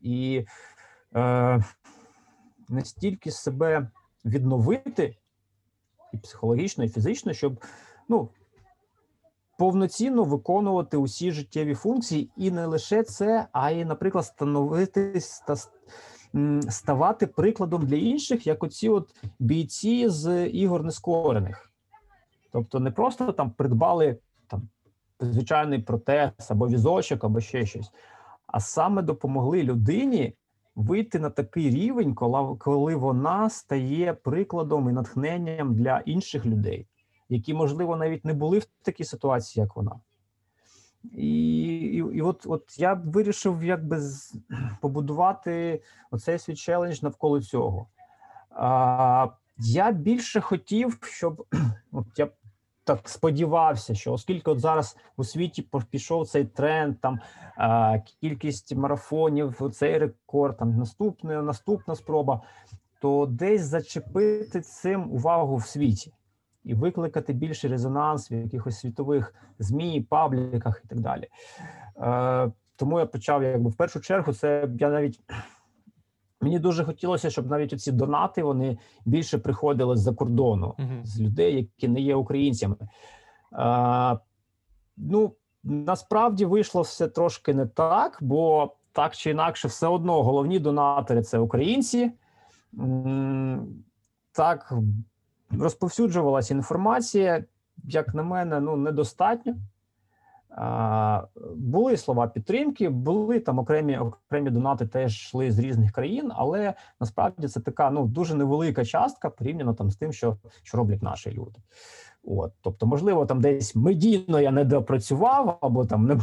[0.00, 0.46] і
[1.14, 1.64] е,
[2.68, 3.90] настільки себе
[4.24, 5.16] відновити
[6.12, 7.64] і психологічно, і фізично, щоб
[8.08, 8.28] ну,
[9.58, 15.56] повноцінно виконувати усі життєві функції, і не лише це, а й, наприклад, становитись та
[16.68, 21.70] ставати прикладом для інших, як оці от бійці з ігор нескорених.
[22.52, 24.68] Тобто не просто там придбали там
[25.20, 27.90] звичайний протез або візочок, або ще щось,
[28.46, 30.34] а саме допомогли людині
[30.74, 32.14] вийти на такий рівень,
[32.58, 36.86] коли, вона стає прикладом і натхненням для інших людей,
[37.28, 40.00] які, можливо, навіть не були в такій ситуації, як вона.
[41.04, 44.00] І, і, і от, от я вирішив якби
[44.80, 47.86] побудувати оцей свій челендж навколо цього.
[48.50, 49.26] А,
[49.58, 51.46] я більше хотів, щоб
[51.92, 52.28] от я
[52.84, 57.20] так сподівався, що оскільки от зараз у світі пішов цей тренд, там
[57.56, 62.40] а, кількість марафонів, цей рекорд, там наступне, наступна спроба,
[63.00, 66.12] то десь зачепити цим увагу в світі
[66.64, 71.28] і викликати більший резонанс в якихось світових змі, пабліках і так далі.
[71.96, 74.32] Е, тому я почав якби в першу чергу.
[74.32, 75.20] Це я навіть
[76.40, 80.88] мені дуже хотілося, щоб навіть оці донати вони більше приходили з-за кордону, Угу.
[81.04, 82.76] з людей, які не є українцями.
[83.52, 84.18] Е,
[84.96, 85.32] ну
[85.64, 91.38] насправді вийшло все трошки не так, бо так чи інакше, все одно головні донатори це
[91.38, 92.12] українці.
[94.32, 94.72] Так
[95.60, 97.44] розповсюджувалася інформація,
[97.84, 99.54] як на мене, ну недостатньо.
[101.56, 107.48] Були слова підтримки, були там окремі окремі донати теж йшли з різних країн, але насправді
[107.48, 111.60] це така ну дуже невелика частка порівняно там з тим, що, що роблять наші люди.
[112.24, 116.16] От, тобто, можливо, там десь медійно я не допрацював, або там не,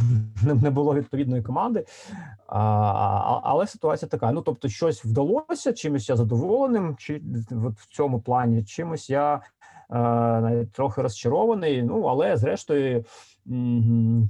[0.53, 1.85] не, було відповідної команди.
[2.47, 7.87] А, а, але ситуація така: ну тобто, щось вдалося, чимось я задоволеним, чи от в
[7.95, 9.41] цьому плані, чимось я
[9.91, 11.83] е, трохи розчарований.
[11.83, 13.05] Ну але зрештою,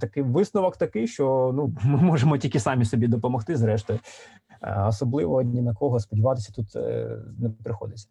[0.01, 3.57] такий висновок такий, що ну ми можемо тільки самі собі допомогти.
[3.57, 3.99] Зрештою,
[4.63, 8.07] Е, особливо ні на кого сподіватися тут е, не приходиться.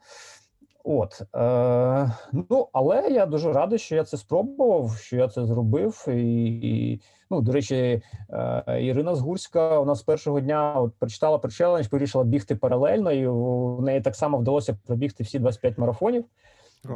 [0.85, 6.05] От е, ну але я дуже радий, що я це спробував, що я це зробив.
[6.09, 11.38] І, і ну до речі, е, Ірина Згурська у нас з першого дня от прочитала
[11.38, 16.25] про челендж, вирішила бігти паралельно, і у неї так само вдалося пробігти всі 25 марафонів.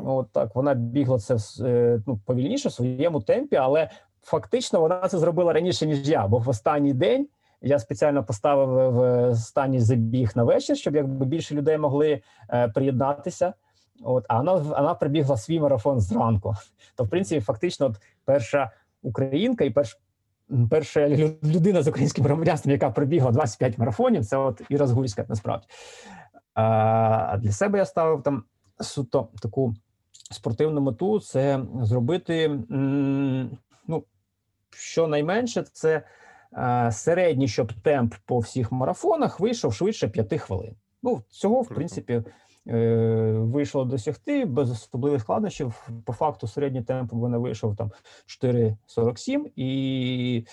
[0.04, 3.90] От так вона бігла це е, ну, повільніше в своєму темпі, але
[4.22, 7.28] фактично вона це зробила раніше ніж я, бо в останній день
[7.62, 13.54] я спеціально поставив в останній забіг на вечір, щоб якби більше людей могли е, приєднатися.
[14.02, 16.54] От, а вона, вона прибігла свій марафон зранку.
[16.96, 18.70] То, в принципі, фактично, от перша
[19.02, 19.98] українка і перш,
[20.70, 21.08] перша
[21.44, 25.66] людина з українським громадянством, яка пробігла 25 марафонів, це от Іра Згульська, насправді.
[26.54, 28.44] А для себе я ставив там
[28.80, 29.74] суто таку
[30.30, 32.60] спортивну мету це зробити
[33.88, 34.04] ну,
[34.70, 36.02] щонайменше, це
[36.90, 40.74] середній, щоб темп по всіх марафонах вийшов швидше 5 хвилин.
[41.02, 42.22] Ну, цього, в принципі,
[42.64, 45.88] вийшло досягти без особливих складнощів.
[46.04, 47.90] По факту, середній темп вона вийшов там
[48.26, 50.46] 4,47, і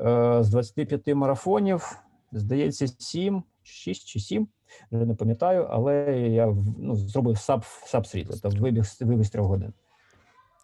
[0.00, 1.98] е, з 25 марафонів,
[2.32, 4.48] здається, 7, 6 чи 7,
[4.92, 9.46] вже не пам'ятаю, але я ну, зробив саб, саб світло, тобто вибіг, вибіг з трьох
[9.46, 9.72] годин.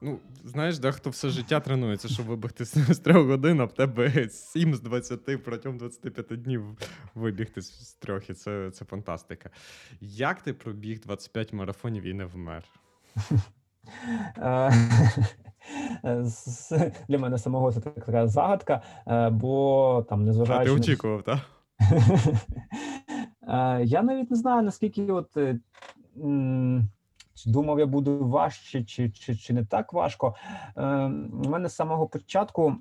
[0.02, 4.74] Ну, знаєш, дехто все життя тренується, щоб вибігти з трьох годин, а в тебе 7
[4.74, 6.64] з 20 протягом 25 днів
[7.14, 9.50] вибігти з трьох, і це, це фантастика.
[10.00, 12.64] Як ти пробіг 25 марафонів і не вмер?
[14.38, 14.72] Е,
[17.08, 21.38] Для мене самого це така загадка, е, бо там А незважаючи ти очікував, так?
[23.48, 25.36] Е, Я навіть не знаю, наскільки от
[27.46, 30.34] думав, я буду важче, чи, чи, чи не так важко.
[30.76, 30.82] Е,
[31.44, 32.76] У мене з самого початку.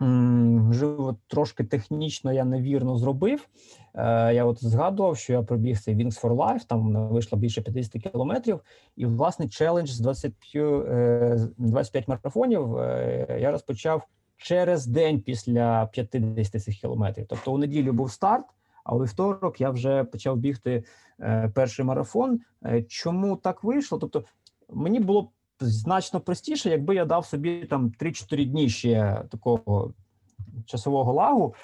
[0.00, 3.48] Можливо, трошки технічно я невірно зробив.
[3.94, 8.02] Е, Я от згадував, що я пробіг цей Wings for Life, там вийшло більше 50
[8.02, 8.60] кілометрів,
[8.96, 15.86] і власне челендж з 25, е, з 25 марафонів е, я розпочав через день після
[15.86, 17.26] 50 цих кілометрів.
[17.28, 18.44] Тобто у неділю був старт,
[18.84, 20.84] а у вівторок я вже почав бігти
[21.20, 22.40] е, перший марафон.
[22.64, 23.98] Е, чому так вийшло?
[23.98, 24.24] Тобто,
[24.72, 25.28] мені було б
[25.60, 29.92] значно простіше, якби я дав собі там 3-4 дні ще такого
[30.66, 31.54] часового лагу,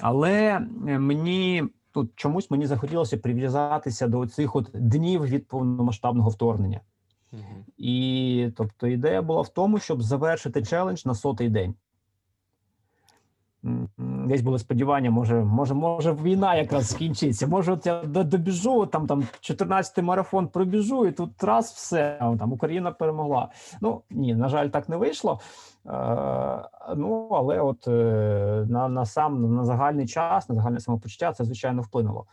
[0.00, 6.80] але е, мені тут чомусь мені захотілося прив'язатися до цих от днів від повномасштабного вторгнення.
[7.32, 7.64] Мгм.
[7.76, 11.74] І тобто ідея була в тому, щоб завершити челендж на сотий день.
[13.98, 17.46] Десь були сподівання, може, може, може, війна якраз скінчиться.
[17.46, 22.92] Може, от я добіжу, там там 14-й марафон пробіжу, і тут раз все там Україна
[22.92, 23.48] перемогла.
[23.80, 25.40] Ну ні, на жаль, так не вийшло.
[25.86, 25.90] Е,
[26.96, 31.82] ну але от е, на, на сам на загальний час, на загальне самопочуття, це звичайно
[31.82, 32.26] вплинуло.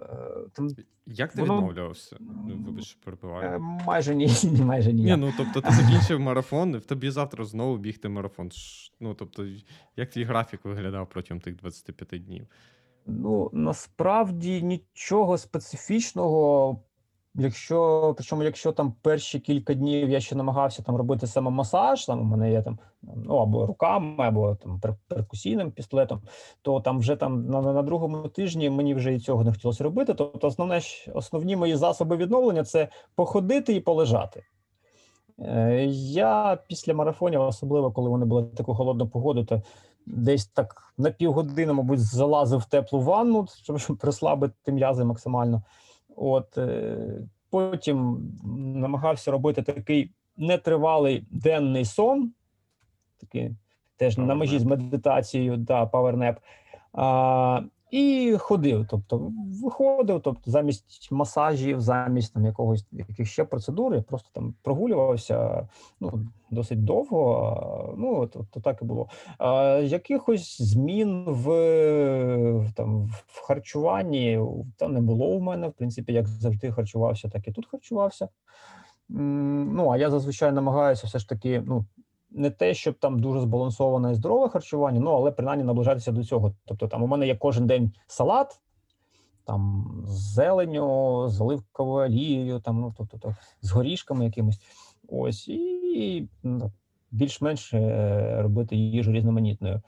[0.00, 0.04] Е,
[0.52, 0.68] там
[1.06, 2.16] Як ти Воно- відмовлявся?
[2.20, 3.60] Ну, вибач, що е, перебиваю.
[3.60, 4.28] майже ні,
[4.64, 5.02] майже ні.
[5.04, 8.50] Ні, ну тобто ти закінчив марафон, і в тобі завтра знову бігти марафон.
[9.00, 9.46] Ну, тобто,
[9.96, 12.46] як твій графік виглядав протягом тих 25 днів?
[13.06, 16.80] Ну насправді нічого специфічного.
[17.38, 22.24] Якщо причому, якщо там перші кілька днів я ще намагався там робити самомасаж, там у
[22.24, 26.22] мене є там ну або руками, або там перкусійним пістолетом,
[26.62, 30.14] то там вже там на, на другому тижні мені вже і цього не хотілося робити.
[30.14, 30.80] Тобто, основне
[31.14, 34.42] основні мої засоби відновлення це походити і полежати.
[35.38, 39.62] Е, Я після марафонів, особливо коли вони були таку холодну погоду, то
[40.06, 43.46] десь так на півгодини, мабуть, залазив в теплу ванну,
[43.76, 45.62] щоб прислабити м'язи максимально.
[46.16, 46.96] От е,
[47.50, 48.30] потім
[48.74, 52.32] намагався робити такий нетривалий денний сон,
[53.20, 53.56] такий
[53.96, 56.38] теж на межі з медитацією, да, павернеп.
[57.96, 59.32] І ходив, тобто
[59.62, 65.68] виходив, тобто замість масажів, замість там якогось яких ще процедур, я просто там прогулювався
[66.00, 67.94] ну, досить довго.
[67.98, 69.08] Ну, от так і було.
[69.38, 71.46] А, якихось змін в,
[72.74, 74.40] там, в харчуванні
[74.76, 75.68] там не було у мене.
[75.68, 78.28] В принципі, як завжди харчувався, так і тут харчувався.
[79.08, 81.84] Ну, а я зазвичай намагаюся все ж таки, ну,
[82.30, 86.54] не те, щоб там дуже збалансоване і здорове харчування, ну але принаймні наближатися до цього.
[86.64, 88.60] Тобто, там у мене є кожен день салат,
[89.44, 94.60] там з зеленю, з оливковою олією, там, ну, тобто, то, з горішками якимось.
[95.08, 96.28] Ось, і
[97.10, 99.82] більш-менш е, робити їжу різноманітною.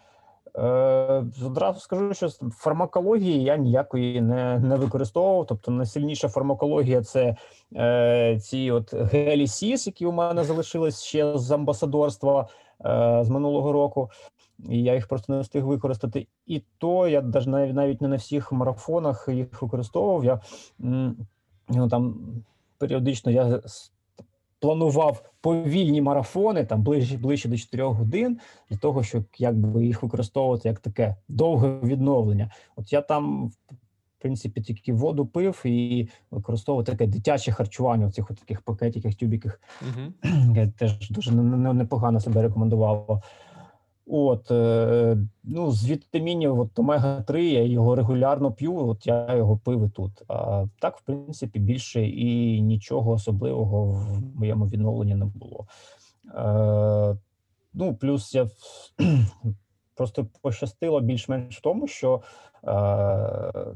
[0.57, 5.47] Е, Одразу скажу, що фармакології я ніякої не, не використовував.
[5.47, 7.37] Тобто найсильніша фармакологія це
[7.77, 12.49] е, ці от гелі сіс, які у мене залишились ще з амбасадорства
[12.85, 14.11] е, з минулого року.
[14.69, 16.27] І я їх просто не встиг використати.
[16.47, 20.25] І то я навіть навіть, не на всіх марафонах їх використовував.
[20.25, 20.41] Я
[21.69, 22.17] ну, там
[22.79, 23.61] періодично я
[24.61, 28.39] планував повільні марафони, там ближче, ближче до 4 годин,
[28.71, 32.51] для того, щоб якби їх використовувати як таке довге відновлення.
[32.77, 38.31] От я там, в принципі, тільки воду пив і використовував таке дитяче харчування в цих
[38.31, 39.61] от таких пакетиках, тюбіках.
[39.83, 40.33] Угу.
[40.57, 43.23] Я теж дуже не- не- непогано себе рекомендувало.
[44.11, 49.87] От, е, ну, з вітамінів от, омега-3 я його регулярно п'ю, от я його пив
[49.87, 50.23] і тут.
[50.29, 55.67] А так, в принципі, більше і нічого особливого в моєму відновленні не було.
[56.35, 57.17] Е,
[57.75, 58.49] ну, плюс я
[59.95, 62.23] просто пощастило більш-менш в тому, що
[62.65, 63.75] е,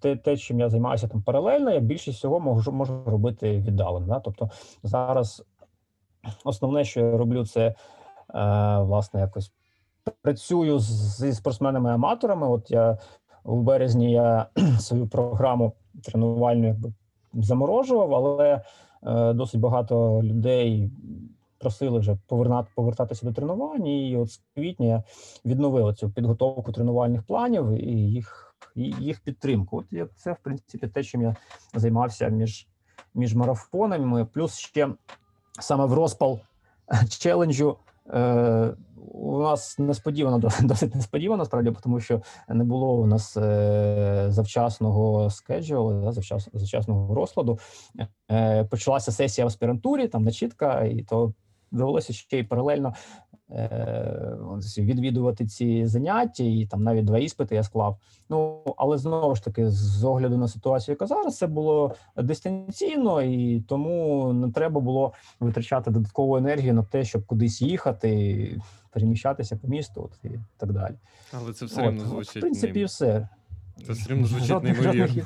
[0.00, 4.06] те, те, чим я займаюся там паралельно, я більшість всього можу, можу робити віддалено.
[4.06, 4.20] Да?
[4.20, 4.50] Тобто
[4.82, 5.44] зараз
[6.44, 7.74] основне, що я роблю, це
[8.84, 9.52] власне якось
[10.22, 12.50] працюю зі спортсменами-аматорами.
[12.50, 12.98] От я
[13.44, 14.46] у березні я
[14.80, 15.72] свою програму
[16.04, 16.76] тренувальну
[17.34, 18.62] заморожував, але
[19.02, 20.90] е, досить багато людей
[21.58, 23.86] просили вже повернати, повертатися до тренувань.
[23.86, 25.02] І от з квітня я
[25.44, 29.84] відновив цю підготовку тренувальних планів і їх, і їх підтримку.
[29.92, 31.36] От це, в принципі, те, чим я
[31.74, 32.68] займався між,
[33.14, 34.24] між марафонами.
[34.24, 34.88] Плюс ще
[35.60, 36.40] саме в розпал
[37.08, 37.76] челенджу.
[38.14, 38.74] Е,
[39.12, 46.12] у нас несподівано досить, несподівано, справді, тому що не було у нас е, завчасного скеджу,
[46.52, 47.58] завчасного розкладу.
[48.30, 51.32] Е, почалася сесія в аспірантурі, там начітка, і то
[51.70, 52.94] довелося ще й паралельно
[54.78, 57.96] відвідувати ці заняття, і там навіть два іспити я склав.
[58.28, 63.60] Ну але знову ж таки, з огляду на ситуацію, яка зараз, це було дистанційно, і
[63.60, 70.02] тому не треба було витрачати додаткову енергію на те, щоб кудись їхати, переміщатися по місту,
[70.04, 70.94] от і так далі.
[71.32, 72.36] Але це все От, звучить.
[72.36, 72.86] в принципі, ним.
[72.86, 73.28] все.
[73.84, 75.24] Це все рівно звучить неймовірно.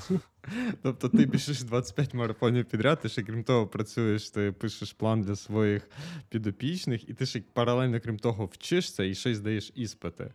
[0.83, 5.37] Тобто ти пишеш 25 марафонів підряд, ти ще крім того працюєш, ти пишеш план для
[5.37, 5.91] своїх
[6.29, 10.33] підопічних, і ти ще паралельно, крім того, вчишся і ще й здаєш іспити.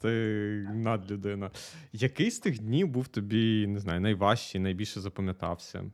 [0.00, 0.08] Ти
[0.74, 1.50] надлюдина.
[1.92, 5.84] Який з тих днів був тобі, не знаю, найважчий, найбільше запам'ятався?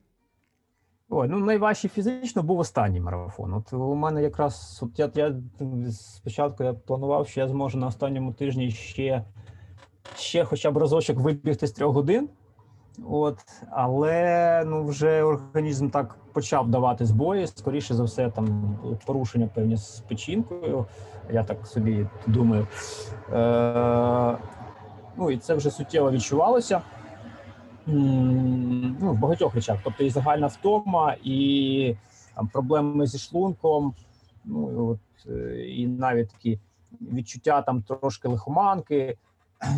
[1.08, 3.54] Ой, ну найважчий фізично був останній марафон.
[3.54, 5.34] От у мене якраз от я, я
[5.90, 9.24] спочатку я планував, що я зможу на останньому тижні ще,
[10.16, 12.28] ще хоча б разочок вибігти з трьох годин.
[13.08, 13.38] От,
[13.70, 17.46] але ну вже організм так почав давати збої.
[17.46, 20.86] Скоріше за все, там порушення певні з печінкою.
[21.32, 22.66] Я так собі думаю.
[23.32, 24.38] Е,
[25.16, 26.82] ну і це вже суттєво відчувалося.
[27.86, 29.78] Ну, в багатьох речах.
[29.84, 31.96] Тобто і загальна втома, і
[32.34, 33.94] там, проблеми зі шлунком,
[34.44, 34.98] ну і, от,
[35.30, 36.58] е, і навіть такі
[37.00, 39.16] відчуття там трошки лихоманки.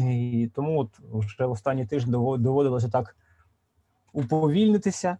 [0.00, 3.16] І тому от вже в останній тиждень доводилося так
[4.12, 5.16] уповільнитися.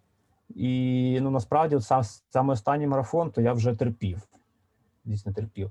[0.55, 4.29] І ну насправді, от сам саме останній марафон, то я вже терпів.
[5.05, 5.71] Дійсно терпів.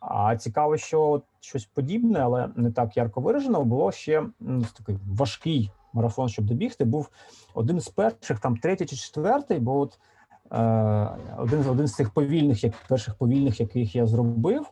[0.00, 4.98] А цікаво, що от щось подібне, але не так ярко виражено, було ще м, такий
[5.06, 6.84] важкий марафон, щоб добігти.
[6.84, 7.10] Був
[7.54, 9.98] один з перших, там третій чи четвертий, бо от
[10.52, 10.58] е,
[11.38, 14.70] один, один з цих повільних, як перших повільних, яких я зробив.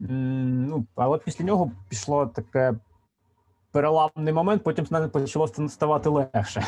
[0.00, 2.74] Ну, але після нього пішло таке
[3.72, 6.62] переламний момент, потім почало ста- ставати легше.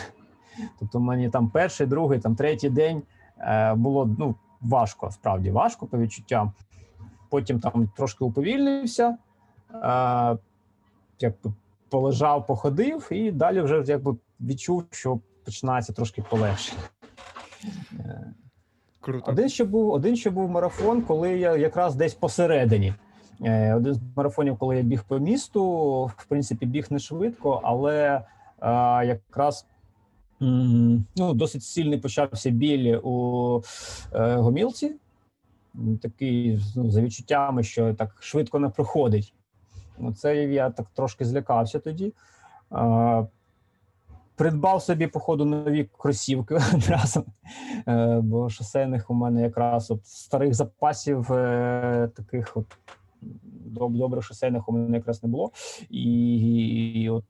[0.79, 3.03] Тобто мені там перший, другий, там третій день
[3.39, 6.53] е, було ну, важко, справді важко по відчуттям.
[7.29, 9.17] Потім там трошки уповільнився,
[9.75, 10.39] е,
[11.21, 11.53] якби
[11.89, 16.73] полежав, походив, і далі вже якби відчув, що починається трошки полегше.
[17.99, 18.35] Е,
[19.01, 19.31] Круто.
[19.31, 22.95] один ще був один ще був марафон, коли я якраз десь посередині.
[23.45, 25.65] Е, Один з марафонів, коли я біг по місту,
[26.17, 28.23] в принципі, біг не швидко, але е,
[29.07, 29.67] якраз
[30.41, 33.63] ну, досить сильний почався біль у
[34.13, 34.97] е, гомілці.
[36.03, 39.35] Такий ну, за відчуттями, що так швидко не проходить.
[39.99, 42.13] Ну, Це я так трошки злякався тоді.
[42.73, 43.27] Е,
[44.37, 47.25] Придбав собі, походу, нові кросівки одразу,
[48.23, 51.27] бо шосейних у мене якраз от старих запасів
[52.15, 52.67] таких от
[53.67, 55.51] доб- добрих шосейних у мене якраз не було.
[55.91, 57.25] І, і от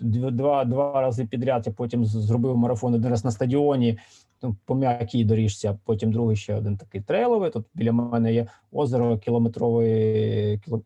[0.00, 3.98] два, два рази підряд я потім зробив марафон один раз на стадіоні.
[4.42, 7.50] ну, По м'якій доріжці, а потім другий ще один такий трейловий.
[7.50, 10.82] Тут біля мене є озеро кілометрове, кіло,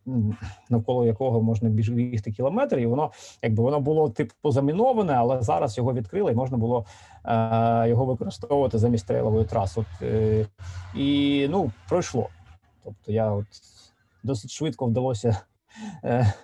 [0.70, 3.11] навколо якого можна бігти кілометр, і воно
[3.43, 6.85] якби воно було типу заміноване, але зараз його відкрили і можна було
[7.24, 9.81] е, його використовувати замість трейлової траси.
[9.81, 10.47] От, е,
[10.97, 12.28] і ну, пройшло.
[12.85, 13.47] Тобто я от
[14.22, 15.41] досить швидко вдалося
[16.05, 16.35] е,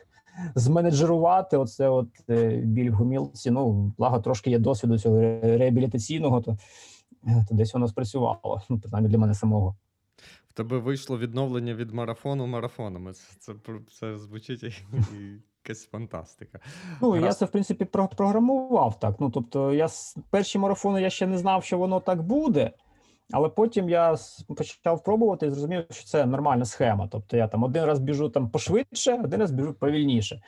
[0.54, 3.50] зменеджерувати оце от е, біль в гумілці.
[3.50, 6.58] Ну, благо трошки є досвіду цього реабілітаційного, то,
[7.26, 8.62] е, то десь воно спрацювало.
[8.68, 9.76] Ну, принаймні для мене самого.
[10.48, 13.12] В тебе вийшло відновлення від марафону марафонами.
[13.12, 13.52] Це, це,
[13.92, 14.72] це звучить як
[15.64, 16.60] якась фантастика.
[17.02, 19.16] Ну, я це, в принципі, про- програмував так.
[19.20, 19.88] Ну, тобто, я
[20.30, 22.72] перші марафони я ще не знав, що воно так буде.
[23.32, 24.16] Але потім я
[24.56, 27.08] почав пробувати і зрозумів, що це нормальна схема.
[27.12, 30.42] Тобто я там один раз біжу там пошвидше, один раз біжу повільніше.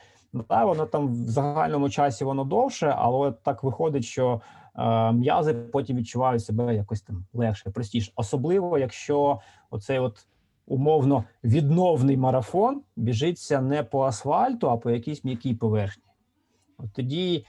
[0.47, 4.41] Та, воно там в загальному часі воно довше, але так виходить, що
[4.75, 8.11] е, м'язи потім відчувають себе якось там легше, простіше.
[8.15, 10.27] Особливо, якщо оцей от
[10.67, 16.03] умовно відновний марафон біжиться не по асфальту, а по якійсь м'якій поверхні.
[16.77, 17.45] От тоді,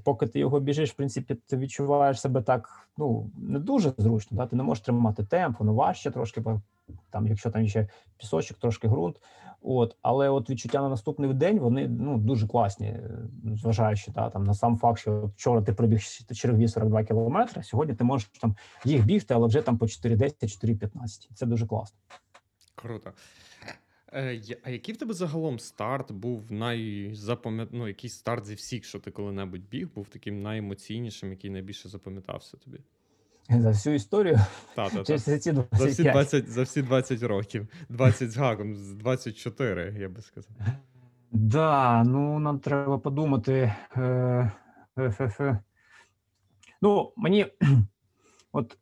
[0.00, 4.36] поки ти його біжиш, в принципі, ти відчуваєш себе так ну не дуже зручно.
[4.36, 4.46] Да?
[4.46, 6.60] Ти не можеш тримати темп, воно важче трошки, бо
[7.10, 9.20] там, якщо там ще пісочок, трошки ґрунт.
[9.66, 13.00] От, але от відчуття на наступний день вони ну дуже класні,
[13.44, 16.00] зважаючи да, там на сам факт, що вчора ти пробіг
[16.34, 17.62] чергові 42 кілометри.
[17.62, 21.28] Сьогодні ти можеш там їх бігти, але вже там по 4,10, 4,15.
[21.34, 21.98] Це дуже класно.
[22.74, 23.12] Круто.
[24.14, 27.68] Е, а який в тебе загалом старт був найзапам'ят...
[27.72, 32.56] ну, який старт зі всіх, що ти коли-небудь біг, був таким найемоційнішим, який найбільше запам'ятався
[32.56, 32.78] тобі?
[33.48, 34.38] За всю історію
[34.74, 35.04] Та, та, та.
[35.04, 37.68] через ці За всі 20, за всі 20 років.
[37.88, 40.56] 20 з гаком, 24, я би сказав.
[41.32, 43.74] Да, ну нам треба подумати.
[43.96, 44.50] Е,
[44.96, 45.40] ФФ.
[46.82, 47.46] Ну, мені
[48.52, 48.78] от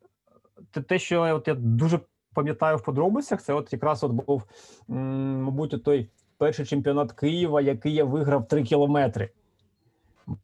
[0.89, 2.01] те, що от я дуже
[2.35, 4.43] пам'ятаю в подробицях, це от якраз от був,
[4.89, 6.09] мабуть, той
[6.39, 9.31] перший чемпіонат Києва, який я виграв 3 кілометри.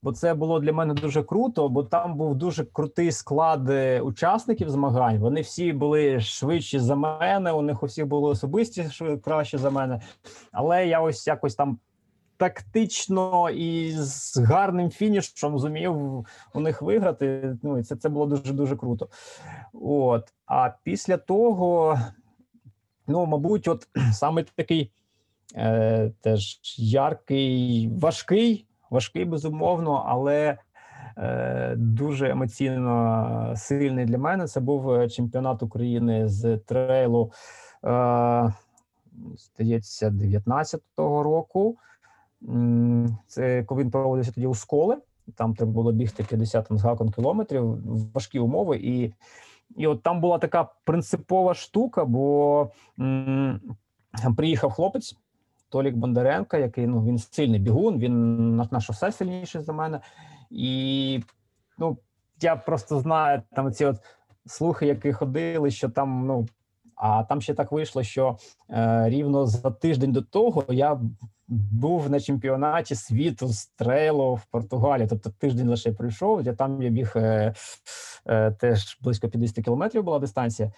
[0.03, 4.71] Бо це було для мене дуже круто, бо там був дуже крутий склад е, учасників
[4.71, 5.19] змагань.
[5.19, 7.53] Вони всі були швидші за мене.
[7.53, 8.89] У них у всіх були особисті
[9.25, 10.01] краще за мене.
[10.53, 11.79] Але я ось якось там
[12.39, 16.25] тактично і з гарним фінішем зумів
[16.55, 17.57] у них виграти.
[17.63, 19.09] Ну і це, це було дуже дуже круто.
[19.73, 21.99] От а після того,
[23.07, 24.93] ну мабуть, от саме такий
[25.57, 30.59] е, теж яркий, важкий, важкий, безумовно, але.
[31.19, 34.47] е, Дуже емоційно сильний для мене.
[34.47, 37.33] Це був е, чемпіонат України з трейлу,
[37.85, 38.53] е,
[39.37, 41.77] здається, 19-го року.
[43.27, 44.97] Це він проводився тоді у сколи.
[45.35, 47.79] Там треба було бігти 50 там, з гаком кілометрів,
[48.15, 48.77] важкі умови.
[48.77, 49.13] І,
[49.77, 52.71] і от там була така принципова штука, бо
[54.23, 55.17] там приїхав хлопець
[55.69, 60.01] Толік Бондаренко, який ну він сильний бігун, він на, на шосе сильніший за мене.
[60.51, 61.23] І
[61.79, 61.99] ну,
[62.41, 63.97] я просто знаю там ці от
[64.47, 66.47] слухи, які ходили, що там, ну.
[66.95, 68.39] А там ще так вийшло, що
[68.71, 71.01] е, рівно за тиждень до того я
[71.49, 75.07] був на чемпіонаті світу з трейлу в Португалії.
[75.09, 76.43] Тобто тиждень лише прийшов.
[76.43, 77.55] Я там я біг е,
[78.27, 80.73] е, теж близько 50 кілометрів була дистанція.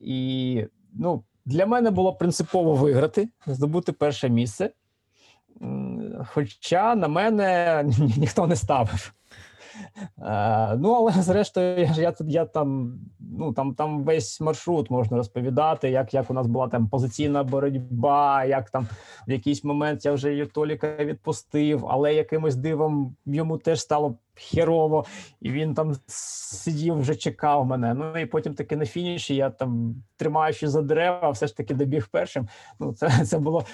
[0.00, 4.70] І ну, для мене було принципово виграти, здобути перше місце.
[6.26, 9.12] Хоча на мене ні- ніхто не ставив.
[10.18, 16.14] Е, ну, але зрештою, я, я, там, ну, там, там весь маршрут можна розповідати, як,
[16.14, 18.88] як у нас була там позиційна боротьба, як там
[19.28, 25.04] в якийсь момент я вже Толіка відпустив, але якимось дивом йому теж стало херово,
[25.40, 27.94] і він там сидів, вже чекав мене.
[27.94, 32.08] Ну і потім таки на фініші я там, тримаючи за дерева, все ж таки добіг
[32.10, 32.48] першим.
[32.80, 33.64] Ну, це, це було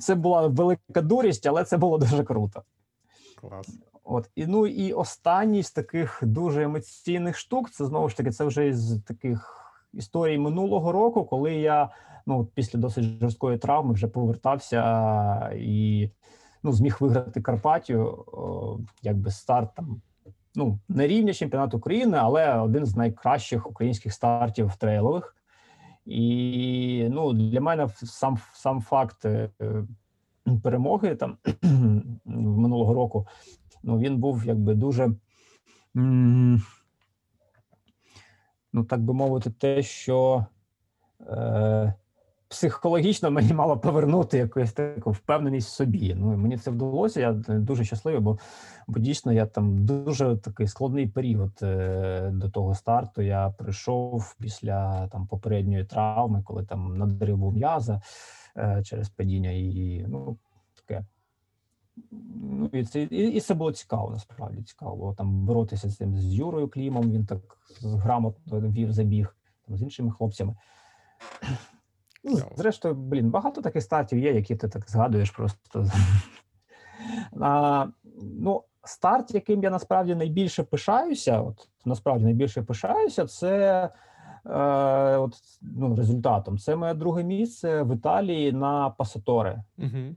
[0.00, 2.62] це була велика дурість, але це було дуже круто.
[3.40, 3.68] Клас.
[4.12, 8.44] От і ну і останній з таких дуже емоційних штук, це знову ж таки, це
[8.44, 9.56] вже із таких
[9.92, 11.90] історій минулого року, коли я
[12.26, 16.10] ну після досить жорсткої травми вже повертався і
[16.62, 18.24] ну зміг виграти Карпатію,
[19.02, 20.02] якби старт там.
[20.54, 25.36] Ну, не рівня чемпіонату України, але один з найкращих українських стартів трейлових.
[26.04, 29.50] І ну, для мене сам сам факт е,
[30.62, 31.36] перемоги там
[32.24, 33.26] минулого року
[33.82, 35.10] ну він був якби дуже,
[38.72, 40.46] ну так би мовити, те, що
[41.20, 41.94] е,
[42.50, 46.14] психологічно мені мало повернути якусь таку впевненість в собі.
[46.14, 47.20] Ну і мені це вдалося.
[47.20, 48.38] Я дуже щасливий, бо,
[48.86, 53.22] бо дійсно я там дуже такий складний період е, до того старту.
[53.22, 58.02] Я прийшов після там попередньої травми, коли там надрив був м'яза
[58.56, 60.38] е, через падіння, і ну.
[62.42, 64.96] Ну, і це і, і це було цікаво, насправді цікаво.
[64.96, 67.10] Було там боротися з цим з Юрою Клімом.
[67.10, 69.36] Він так грамотно вів забіг
[69.66, 70.54] там з іншими хлопцями.
[72.24, 75.86] Ну, зрештою, блін, багато таких стартів є, які ти так згадуєш просто.
[77.40, 77.86] А,
[78.38, 83.84] ну, старт, яким я насправді найбільше пишаюся, от насправді найбільше пишаюся, це
[84.46, 86.58] е, от, ну, результатом.
[86.58, 89.64] Це моє друге місце в Італії на Пасаторе.
[89.78, 90.16] Угу.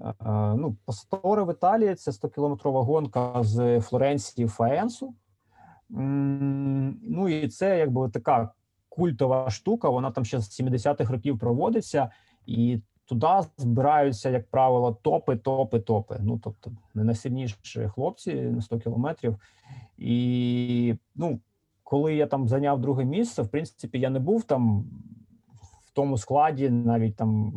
[0.00, 0.14] Е,
[0.56, 5.14] Ну, Пасторе в Італії це 100-кілометрова гонка з Флоренції в Фаенсу.
[5.88, 8.52] Ну і це якби така
[8.88, 9.88] культова штука.
[9.88, 12.10] Вона там ще з 70-х років проводиться,
[12.46, 16.18] і туди збираються, як правило, топи, топи, топи.
[16.20, 19.36] Ну тобто не найсильніші хлопці на 100 кілометрів.
[19.98, 21.40] І ну,
[21.82, 24.84] коли я там зайняв друге місце, в принципі, я не був там
[25.84, 27.52] в тому складі, навіть там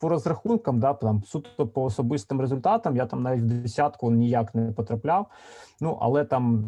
[0.00, 4.72] по розрахункам, да, там суто по особистим результатам, я там навіть в десятку ніяк не
[4.72, 5.26] потрапляв.
[5.80, 6.64] Ну, але там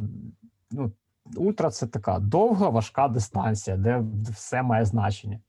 [0.70, 0.92] ну,
[1.36, 5.40] ультра це така довга, важка дистанція, де все має значення.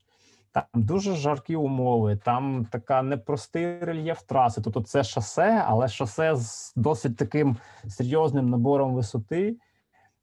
[0.51, 4.61] Там дуже жаркі умови, там така непростий рельєф траси.
[4.61, 7.57] Тобто це шосе, але шосе з досить таким
[7.87, 9.57] серйозним набором висоти.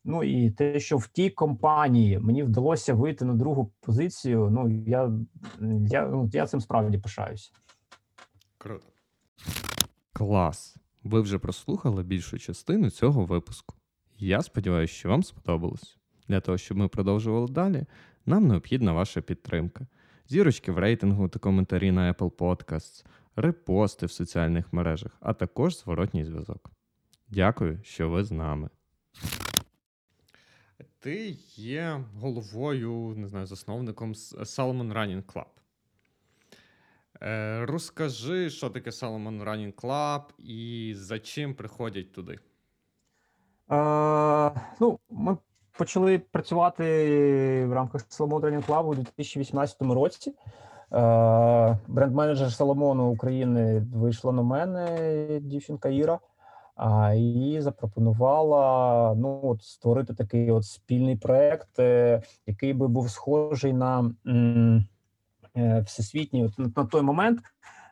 [0.05, 4.49] Ну і те, що в тій компанії мені вдалося вийти на другу позицію.
[4.51, 5.13] Ну я
[5.87, 7.51] я, ну, я цим справді пишаюся.
[8.59, 8.87] Круто.
[10.13, 10.77] Клас.
[11.03, 13.75] Ви вже прослухали більшу частину цього випуску.
[14.19, 15.99] Я сподіваюся, що вам сподобалось.
[16.29, 17.85] Для того, щоб ми продовжували далі,
[18.27, 19.87] нам необхідна ваша підтримка.
[20.29, 23.05] Зірочки в рейтингу та коментарі на Apple Podcasts,
[23.37, 26.71] репости в соціальних мережах, а також зворотній зв'язок.
[27.29, 28.69] Дякую, що ви з нами.
[31.01, 35.45] Ти є головою, не знаю, засновником Salomon Running Club.
[37.23, 42.39] Е, Розкажи, що таке Salomon Running Club і за чим приходять туди.
[43.71, 45.37] Е, ну, Ми
[45.79, 46.85] почали працювати
[47.67, 50.31] в рамках Salomon Running Club у 2018 році.
[50.31, 50.37] Е,
[51.89, 56.19] Бренд-менеджер Соломону України вийшла на мене, дівчинка Іра,
[56.81, 63.73] а, і запропонувала ну, от, створити такий от спільний проект, е, який би був схожий
[63.73, 64.15] на
[65.57, 66.45] е, всесвітній.
[66.45, 67.41] От, на, той момент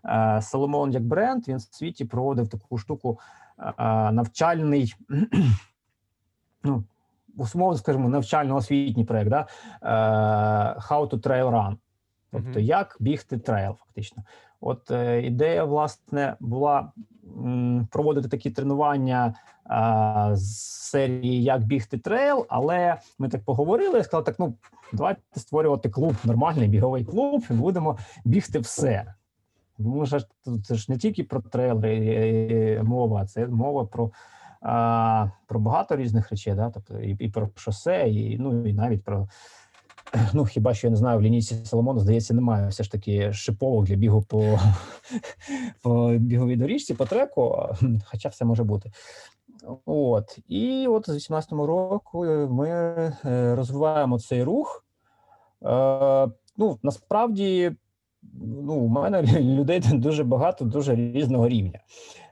[0.04, 3.18] е, Соломон як бренд він в світі проводив таку штуку
[4.12, 4.94] навчальний.
[6.64, 6.84] ну,
[7.54, 9.46] Умовно, скажімо, навчально-освітній проект, да?
[10.90, 11.76] How to Trail Run.
[12.32, 14.22] Тобто, як бігти трейл, фактично.
[14.60, 16.92] От е, ідея, власне, була
[17.90, 19.34] проводити такі тренування
[20.32, 24.54] з серії Як бігти трейл, але ми так поговорили і сказали, так, ну,
[24.92, 29.14] давайте створювати клуб, нормальний біговий клуб, і будемо бігти все.
[29.76, 30.18] Тому що
[30.64, 34.10] це ж не тільки про трейл е, е, мова, це мова про,
[34.60, 36.70] а, про багато різних речей, да?
[36.70, 39.28] тобто і, і про шосе, і, ну, і навіть про
[40.34, 43.84] Ну, хіба що я не знаю, в лінійці Соломону, здається, немає все ж таки шиповок
[43.84, 44.58] для бігу по,
[45.82, 47.68] по біговій доріжці, по треку,
[48.04, 48.90] хоча все може бути.
[49.86, 50.38] От.
[50.48, 54.84] І от з 18-му року ми е, розвиваємо цей рух.
[55.64, 57.72] Е, ну, насправді,
[58.42, 61.80] ну, у мене людей дуже багато, дуже різного рівня.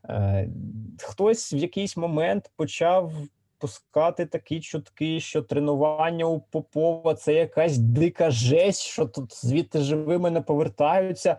[0.08, 0.50] Е,
[0.98, 3.12] хтось в якийсь момент почав
[3.58, 10.30] пускати такі чутки, що тренування у Попова це якась дика жесть, що тут звідти живими
[10.30, 11.36] не повертаються.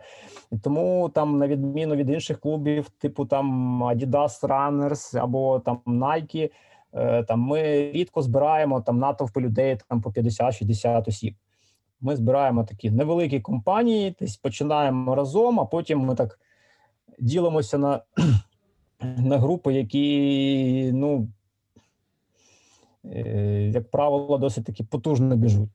[0.52, 6.50] І тому там, на відміну від інших клубів, типу там Adidas Runners або там Nike,
[6.92, 11.34] е, там ми рідко збираємо там натовпи людей там по 50-60 осіб.
[12.00, 16.38] Ми збираємо такі невеликі компанії, десь починаємо разом, а потім ми так
[17.18, 18.02] ділимося на,
[19.00, 21.28] на групи, які ну.
[23.12, 25.70] Е, як правило, досить таки потужно біжуть.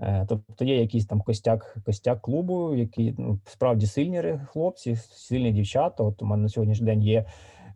[0.00, 6.04] Е, тобто є якийсь там костяк костяк клубу, які ну, справді сильні хлопці, сильні дівчата.
[6.04, 7.24] От у мене на сьогоднішній день є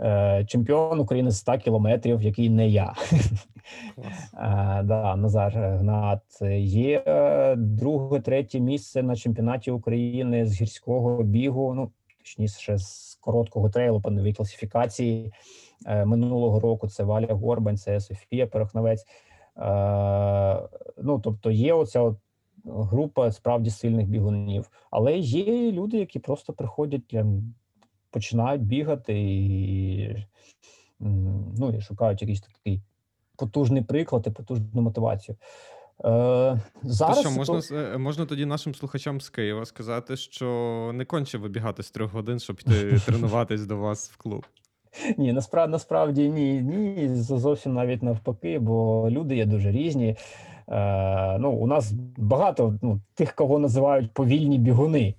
[0.00, 2.94] е, чемпіон України з 100 кілометрів, який не я.
[4.34, 6.22] Е, да, Назар Гнат.
[6.58, 11.74] Є е, друге, третє місце на чемпіонаті України з гірського бігу.
[11.74, 15.32] Ну, точніше, з короткого трейлу по новій класифікації.
[15.86, 19.04] Е, минулого року це Валя Горбань, це Софія Перехновець.
[19.58, 20.68] Е,
[21.02, 22.16] ну тобто є оця от
[22.64, 27.16] група справді сильних бігунів, але є люди, які просто приходять,
[28.10, 30.26] починають бігати і
[31.58, 32.80] ну, і шукають якийсь такий
[33.36, 35.36] потужний приклад і потужну мотивацію.
[36.04, 37.98] Е, зараз що, можна, то...
[37.98, 42.60] можна тоді нашим слухачам з Києва сказати, що не конче вибігати з трьох годин, щоб
[42.60, 44.46] йти тренуватись до вас в клуб.
[45.18, 50.16] Ні, насправді насправді ні, ні, зовсім навіть навпаки, бо люди є дуже різні.
[50.68, 55.14] Е, Ну, У нас багато ну, тих, кого називають повільні бігуни.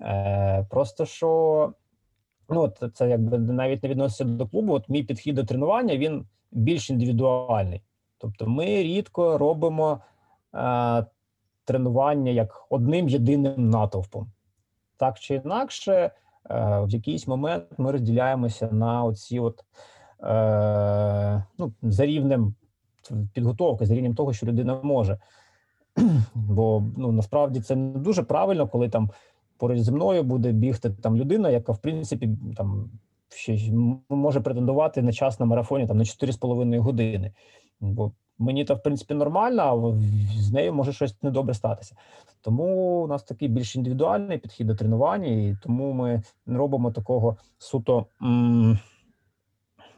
[0.00, 1.72] Е, Просто що
[2.48, 4.72] ну, це якби навіть не відноситься до клубу.
[4.72, 7.82] От мій підхід до тренування він більш індивідуальний.
[8.18, 10.00] Тобто, ми рідко робимо
[10.54, 11.06] е,
[11.64, 14.30] тренування як одним єдиним натовпом.
[14.96, 16.10] Так чи інакше.
[16.52, 19.64] Е, в якийсь момент ми розділяємося на оці от
[20.22, 22.54] е, ну, за рівнем
[23.32, 25.18] підготовка з рівнем того, що людина може.
[26.34, 29.10] Бо ну насправді це не дуже правильно, коли там
[29.56, 32.90] поруч зі мною буде бігти там людина, яка в принципі там
[33.28, 33.58] ще
[34.08, 37.32] може претендувати на час на марафоні там на 4,5 години.
[37.80, 41.96] Бо мені то в принципі нормально, а з нею може щось недобре статися.
[42.40, 42.64] Тому
[43.02, 48.06] у нас такий більш індивідуальний підхід до тренування, і тому ми не робимо такого суто.
[48.22, 48.78] м,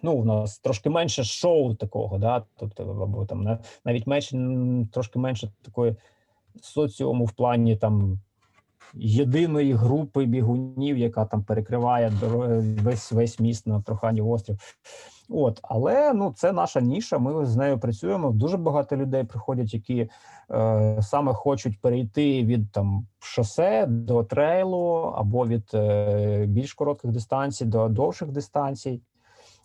[0.02, 4.38] Ну, у нас трошки менше шоу такого, да, тобто, або там навіть менше
[4.92, 5.96] трошки менше такої
[6.62, 8.18] соціуму в плані там
[8.94, 12.12] єдиної групи бігунів, яка там перекриває
[12.82, 14.58] весь весь міст на Троханів острів.
[15.28, 17.18] От, але ну це наша ніша.
[17.18, 18.30] Ми з нею працюємо.
[18.30, 20.10] Дуже багато людей приходять, які
[20.50, 27.64] е, саме хочуть перейти від там шосе до трейлу, або від е, більш коротких дистанцій
[27.64, 29.00] до довших дистанцій.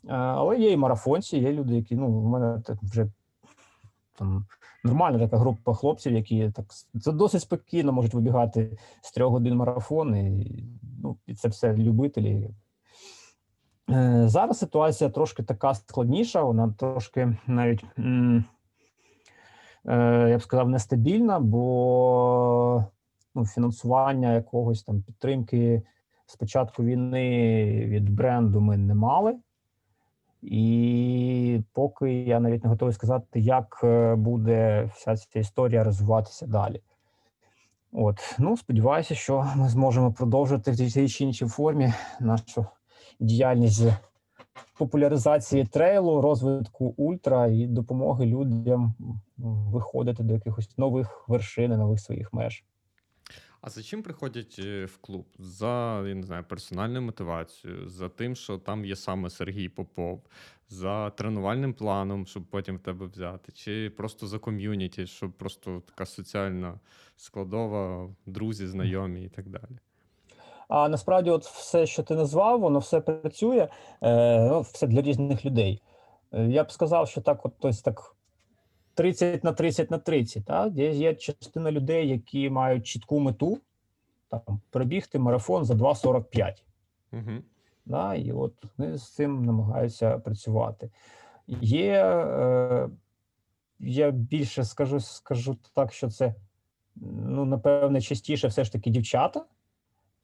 [0.08, 3.08] Е, але є і марафонці, є люди, які ну в мене так вже
[4.18, 4.46] там
[4.84, 6.66] нормальна така група хлопців, які так
[7.02, 10.64] це досить спокійно можуть вибігати з трьох годин марафон, і,
[11.04, 12.50] ну, і це все любителі.
[13.94, 18.44] Е, Зараз ситуація трошки така складніша, вона трошки навіть, е,
[20.30, 22.86] я б сказав, нестабільна, бо
[23.36, 25.82] ну, фінансування якогось там підтримки
[26.26, 29.36] з початку війни від бренду ми не мали.
[30.42, 36.82] І поки я навіть не готовий сказати, як е, буде вся ця історія розвиватися далі.
[37.92, 42.66] От, ну сподіваюся, що ми зможемо продовжити в тій чи іншій формі нашу
[43.20, 43.84] діяльність
[44.78, 48.94] популяризації трейлу, розвитку ультра і допомоги людям
[49.38, 52.64] ну, виходити до якихось нових вершин, нових своїх меж.
[53.62, 55.26] А за чим приходять е, в клуб?
[55.40, 60.24] За я не знаю, персональною мотивацією, за тим, що там є саме Сергій Попов,
[60.70, 66.06] за тренувальним планом, щоб потім в тебе взяти, чи просто за ком'юніті, щоб просто така
[66.06, 66.80] соціальна
[67.16, 69.80] складова, друзі, знайомі і так далі.
[70.70, 73.68] А насправді, от все, що ти назвав, воно все працює,
[74.02, 75.82] е, ну, все для різних людей.
[76.32, 78.16] Е, Я б сказав, що так, от ось так
[78.94, 80.46] 30 на 30 на 30.
[80.46, 80.74] Так?
[80.74, 83.58] Є, є частина людей, які мають чітку мету
[84.30, 86.64] там, пробігти марафон за 2,45.
[87.14, 87.32] Угу.
[87.86, 90.90] Да, і от вони з цим намагаються працювати.
[91.62, 92.90] Є, е,
[93.80, 96.36] я більше скажу, скажу так, що це,
[96.96, 99.46] ну, напевне, частіше все ж таки дівчата.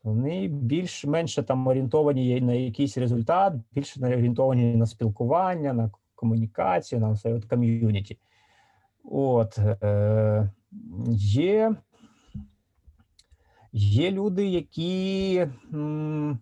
[0.06, 7.34] Вони більш-менше там орієнтовані на якийсь результат, більше орієнтовані на спілкування, на комунікацію, на все
[7.34, 8.18] от ком'юніті.
[9.04, 10.50] От е,
[11.18, 11.76] є,
[13.74, 16.40] є люди, які м,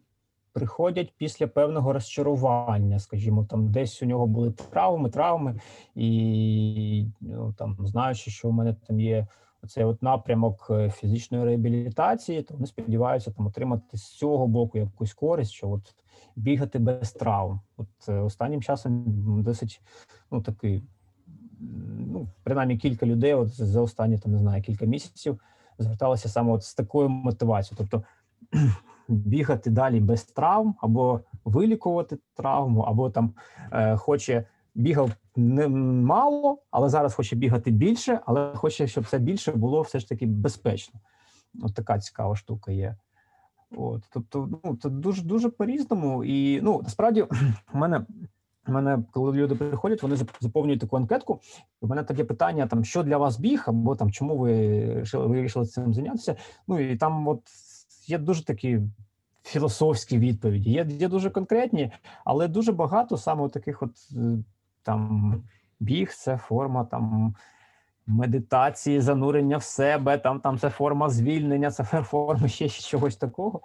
[0.53, 5.59] приходять після певного розчарування, скажімо, там десь у нього були травми, травми,
[5.95, 9.27] і ну, там, знаючи, що у мене там є
[9.63, 15.13] оцей от напрямок е, фізичної реабілітації, то вони сподіваються там отримати з цього боку якусь
[15.13, 15.95] користь, що от
[16.35, 17.61] бігати без травм.
[17.77, 19.03] От е, останнім часом
[19.43, 19.81] досить
[20.31, 20.83] ну такий,
[22.07, 25.39] ну принаймні кілька людей, от за останні там не знаю кілька місяців,
[25.79, 28.03] зверталися саме от з такою мотивацією, тобто
[29.07, 33.33] бігати далі без травм, або вилікувати травму, або там
[33.71, 34.45] е, хоче
[34.75, 39.99] бігав не мало, але зараз хоче бігати більше, але хоче, щоб це більше було все
[39.99, 40.99] ж таки безпечно.
[41.61, 42.95] От така цікава штука є.
[43.77, 46.23] От, тобто, ну це дуже дуже по-різному.
[46.23, 47.21] І ну насправді
[47.73, 48.05] у мене.
[48.67, 51.39] У мене, коли люди приходять, вони заповнюють таку анкетку.
[51.81, 54.53] У мене таке питання: там що для вас біг, або там чому ви
[55.13, 56.35] вирішили- цим зайнятися.
[56.67, 57.41] Ну і там, от
[58.07, 58.81] є дуже такі
[59.43, 61.91] філософські відповіді, є, є дуже конкретні,
[62.25, 64.37] але дуже багато саме таких, от е,
[64.83, 65.33] там
[65.79, 67.35] біг, це форма там
[68.07, 73.61] медитації, занурення в себе, там, там це форма звільнення, це форма ще чогось такого.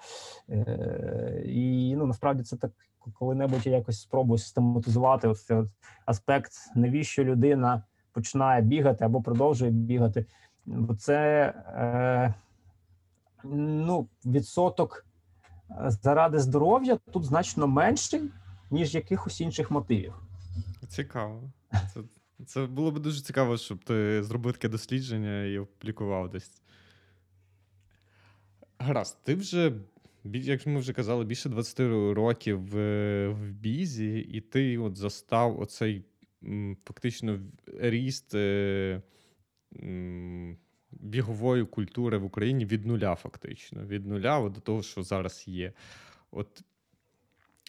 [0.51, 2.71] Е, і ну насправді це так,
[3.19, 5.63] коли-небудь я якось спробую систематизувати ось цей
[6.07, 10.27] аспект, навіщо людина починає бігати або продовжує бігати.
[10.67, 12.35] Бо це е,
[13.45, 15.07] ну, відсоток
[15.71, 18.23] е, заради здоров'я тут значно менший,
[18.71, 20.28] ніж якихось інших мотивів.
[20.89, 21.53] Цікаво.
[21.95, 22.01] Це,
[22.47, 26.63] це було б дуже цікаво, щоб ти зробив таке дослідження і опублікував десь.
[28.79, 29.73] Гаразд, ти вже,
[30.25, 31.81] як ми вже казали, більше 20
[32.15, 32.77] років в,
[33.29, 36.05] в бізі, і ти от застав оцей
[36.85, 39.03] фактично ріст е,
[40.91, 43.87] бігової культури в Україні від нуля, фактично.
[43.87, 45.73] Від нуля от до того, що зараз є.
[46.31, 46.63] От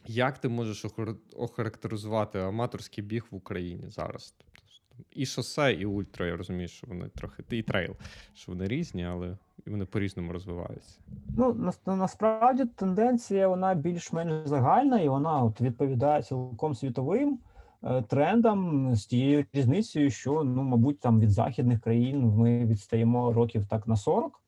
[0.08, 4.34] як ти можеш охар- охарактеризувати аматорський біг в Україні зараз?
[4.38, 4.64] Тобто,
[5.12, 7.44] І шосе, і ультра, я розумію, що вони трохи.
[7.50, 7.96] І трейл,
[8.34, 11.00] що вони різні, але вони по-різному розвиваються.
[11.38, 11.54] Ну,
[11.86, 17.40] на- насправді тенденція вона більш-менш загальна, і вона от відповідає цілком світовим
[17.84, 23.66] е, трендам з тією різницею, що ну, мабуть, там від західних країн ми відстаємо років
[23.68, 24.42] так на 40.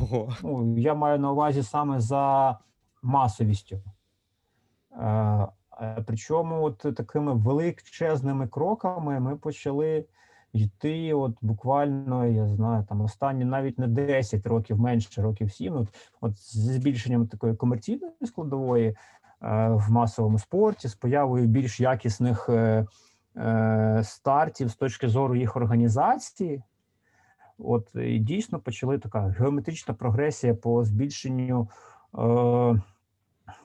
[0.00, 0.36] Ого.
[0.42, 2.58] Ну, я маю на увазі саме за
[3.02, 3.80] масовістю.
[4.98, 5.46] Е,
[6.06, 10.04] Причому от такими величезними кроками ми почали
[10.52, 15.88] йти, от буквально, я знаю, там останні навіть не 10 років, менше років 7, от,
[16.20, 18.96] от зі збільшенням такої комерційної складової е,
[19.68, 22.86] в масовому спорті, з появою більш якісних е,
[24.02, 26.62] стартів з точки зору їх організації.
[27.58, 31.68] От і дійсно почали така геометрична прогресія по збільшенню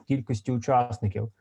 [0.08, 1.32] кількості учасників.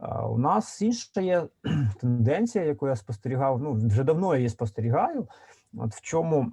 [0.00, 1.44] Е, у нас інша є
[2.00, 3.62] тенденція, яку я спостерігав.
[3.62, 5.28] Ну вже давно я її спостерігаю.
[5.76, 6.52] От в чому,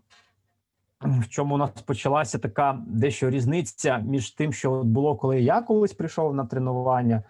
[1.01, 5.93] в чому у нас почалася така дещо різниця між тим, що було, коли я колись
[5.93, 7.23] прийшов на тренування,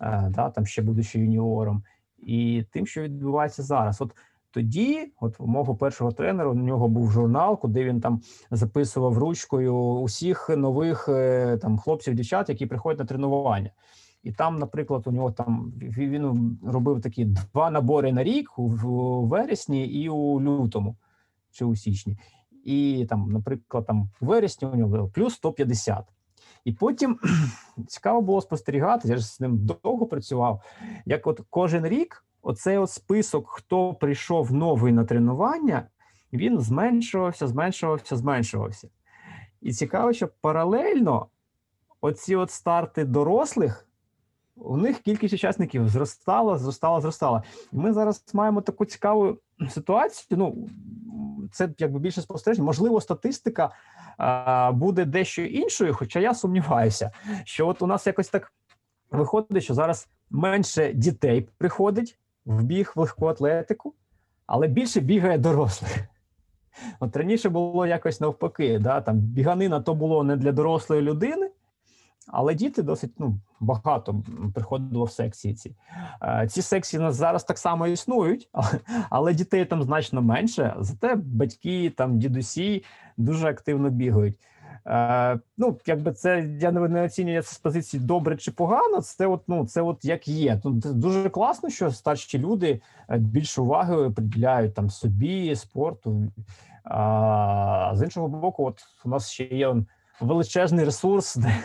[0.00, 1.82] е, да, там ще будучи юніором,
[2.18, 4.00] і тим, що відбувається зараз.
[4.00, 4.14] От
[4.50, 8.20] тоді, от у мого першого тренера, у нього був журнал, куди він там
[8.50, 13.70] записував ручкою усіх нових е, там хлопців, дівчат, які приходять на тренування.
[14.22, 18.68] І там, наприклад, у нього там він робив такі два набори на рік у,
[19.26, 20.96] вересні і у лютому
[21.50, 22.18] чи у січні.
[22.64, 26.04] І там, наприклад, там у вересні у нього було плюс 150.
[26.64, 27.18] І потім
[27.86, 29.08] цікаво було спостерігати.
[29.08, 30.62] Я ж з ним довго працював.
[31.06, 35.86] Як от кожен рік, оцей список, хто прийшов новий на тренування,
[36.32, 38.88] він зменшувався, зменшувався, зменшувався.
[39.60, 41.26] І цікаво, що паралельно
[42.00, 43.84] оці от старти дорослих.
[44.56, 47.42] У них кількість учасників зростала, зростала, зростала.
[47.72, 49.38] Ми зараз маємо таку цікаву
[49.70, 50.38] ситуацію.
[50.38, 50.68] Ну,
[51.52, 52.64] це якби більше спостережень.
[52.64, 53.70] Можливо, статистика
[54.16, 57.10] а, буде дещо іншою, хоча я сумніваюся,
[57.44, 58.52] що от у нас якось так
[59.10, 62.18] виходить, що зараз менше дітей приходить
[62.48, 63.94] в біг в легку атлетику,
[64.46, 65.98] але більше бігає дорослих.
[67.00, 71.50] От раніше було якось навпаки, да, там біганина то було не для дорослої людини,
[72.26, 74.22] але діти досить ну, багато
[74.54, 75.76] приходило в секції ці.
[76.22, 78.48] Е, Ці секції нас зараз так само існують,
[79.10, 80.76] але дітей там значно менше.
[80.80, 82.84] Зате батьки, там дідусі
[83.16, 84.38] дуже активно бігають.
[84.88, 89.00] Е, ну, якби це я не, оцінюю це з позиції добре чи погано.
[89.00, 90.56] Це от, ну, це от як є.
[90.62, 92.80] Тут дуже класно, що старші люди
[93.10, 96.32] е, більше уваги приділяють там собі, спорту.
[96.84, 99.76] А з іншого боку, от у нас ще є
[100.20, 101.56] величезний ресурс де,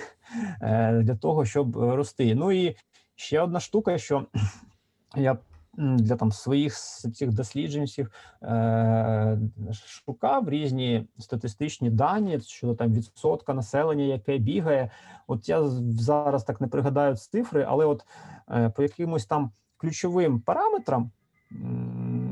[0.62, 2.36] е, для того, щоб рости.
[2.36, 2.76] Ну і
[3.16, 4.26] ще одна штука, що
[5.16, 5.38] я
[5.78, 6.76] для там своїх
[7.14, 8.12] цих досліджень всіх,
[8.44, 9.38] е,
[9.86, 14.92] шукав різні статистичні дані щодо там відсотка населення, яке бігає.
[15.28, 15.68] От я
[15.98, 18.06] зараз так не пригадаю цифри, але от
[18.52, 21.12] е, по якимось там ключовим параметрам.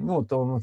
[0.03, 0.61] Ну, то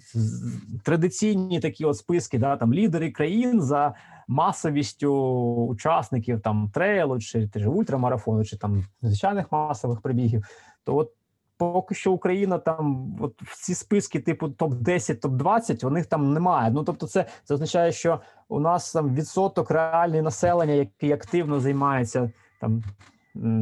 [0.84, 3.94] традиційні такі от списки, да, там лідери країн за
[4.28, 5.12] масовістю
[5.54, 10.44] учасників там трейлу чи, чи ультрамарафону, чи там звичайних масових прибігів,
[10.84, 11.12] то от
[11.58, 16.06] поки що Україна там, от в ці списки, типу топ 10 топ 20 у них
[16.06, 16.70] там немає.
[16.70, 22.30] Ну тобто, це, це означає, що у нас там відсоток реальної населення, який активно займається
[22.60, 22.82] там.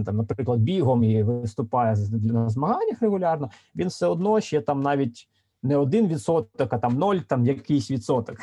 [0.06, 5.28] Там, наприклад, бігом і виступає на змаганнях регулярно, він все одно ще там навіть
[5.62, 8.36] не один відсоток, а там ноль, там якийсь відсоток.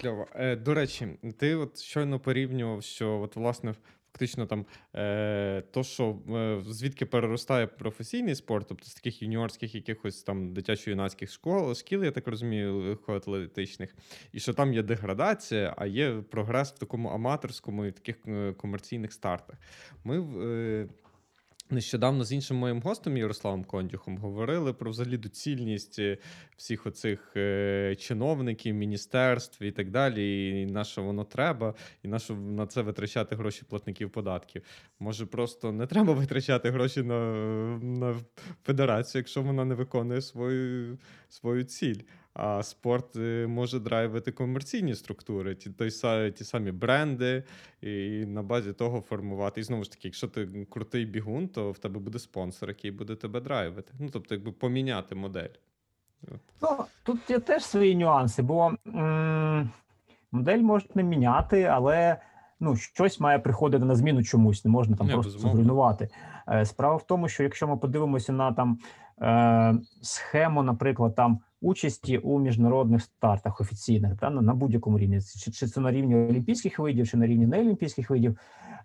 [0.00, 0.26] Кльово.
[0.34, 1.08] Е, до речі,
[1.38, 3.74] ти от щойно порівнював, що от, власне,
[4.12, 10.22] фактично там е, то, що е, звідки переростає професійний спорт, тобто з таких юніорських якихось
[10.22, 13.96] там дитячо-юнацьких школ, шкіл, я так розумію, легкоатлетичних,
[14.32, 19.12] і що там є деградація, а є прогрес в такому аматорському і таких е, комерційних
[19.12, 19.56] стартах.
[20.04, 20.20] Ми.
[20.46, 20.88] Е,
[21.72, 26.18] Нещодавно з іншим моїм гостем Ярославом Кондюхом говорили про взагалі доцільність е,
[26.56, 32.18] всіх оцих е, чиновників, міністерств і так далі, і на що воно треба, і на
[32.18, 34.62] що на це витрачати гроші платників податків.
[34.98, 37.34] Може, просто не треба витрачати гроші на,
[37.78, 38.16] на
[38.64, 40.98] федерацію, якщо вона не виконує свою,
[41.28, 42.00] свою ціль.
[42.34, 45.90] А спорт е, може драйвити комерційні структури, ті, той,
[46.30, 47.44] ті самі бренди,
[47.80, 49.60] і на базі того формувати.
[49.60, 53.14] І знову ж таки, якщо ти крутий бігун, то в тебе буде спонсор, який буде
[53.14, 53.92] тебе драйвити.
[53.98, 55.48] Ну, тобто, якби поміняти модель.
[56.62, 59.70] Ну, тут є теж свої нюанси, бо м,
[60.32, 62.16] модель можна міняти, але
[62.60, 66.08] ну щось має приходити на зміну чомусь, не можна там Не, просто зруйнувати.
[66.48, 68.78] Е, Справа в тому, що якщо ми подивимося на там
[69.22, 75.66] е, схему, наприклад, там участі у міжнародних стартах офіційних, та на, будь-якому рівні, чи, чи
[75.66, 78.38] це на рівні олімпійських видів, чи на рівні неолімпійських видів,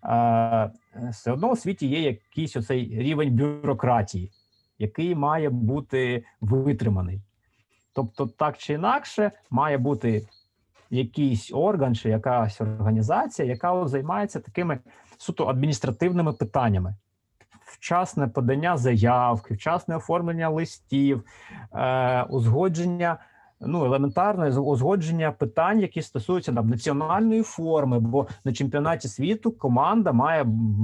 [0.03, 0.71] е,
[1.09, 4.31] все одно у світі є якийсь оцей рівень бюрократії,
[4.79, 7.21] який має бути витриманий.
[7.93, 10.27] Тобто, так чи інакше, має бути
[10.89, 14.79] якийсь орган чи якась організація, яка займається такими
[15.17, 16.95] суто адміністративними питаннями.
[17.85, 21.23] Вчасне подання заявки, вчасне оформлення листів,
[21.73, 23.17] е, узгодження,
[23.61, 30.43] ну елементарне узгодження питань, які стосуються там, національної форми, бо на чемпіонаті світу команда має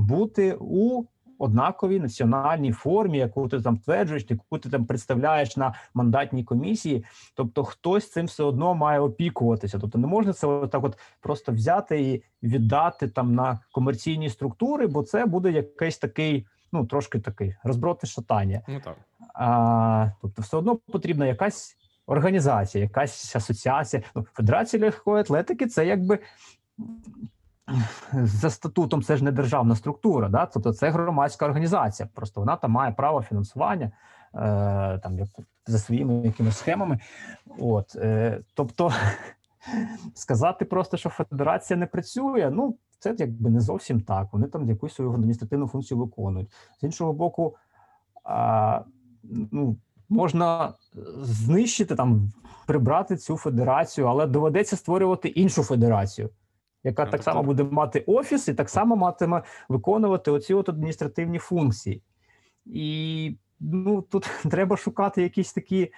[0.09, 1.03] бути у
[1.39, 7.05] однаковій національній формі, яку ти там тверджуєш, яку ти там представляєш на мандатній комісії.
[7.35, 9.79] Тобто, хтось цим все одно має опікуватися.
[9.79, 15.03] Тобто, не можна це так, от просто взяти і віддати там на комерційні структури, бо
[15.03, 18.61] це буде якийсь такий, ну трошки такий розброд і шатання.
[18.67, 18.95] Ну так.
[19.33, 24.03] А, тобто, все одно потрібна якась організація, якась асоціація.
[24.15, 26.19] Ну, Федерація легкої атлетики це якби
[28.13, 30.45] за статутом це ж не державна структура, да?
[30.45, 32.09] тобто це громадська організація.
[32.13, 33.91] Просто вона там має право фінансування е,
[35.03, 35.27] там як
[35.67, 36.99] за своїми якимись схемами.
[37.59, 38.93] От, е, тобто
[40.15, 44.27] сказати просто, що федерація не працює, ну це якби не зовсім так.
[44.31, 46.51] Вони там якусь свою адміністративну функцію виконують.
[46.81, 47.55] З іншого боку,
[48.23, 48.81] а,
[49.51, 49.77] ну,
[50.09, 50.73] можна
[51.21, 52.31] знищити там,
[52.67, 56.29] прибрати цю федерацію, але доведеться створювати іншу федерацію,
[56.83, 62.01] яка так само буде мати офіс і так само матиме виконувати оці от адміністративні функції.
[62.65, 65.91] І ну, тут треба шукати якісь такі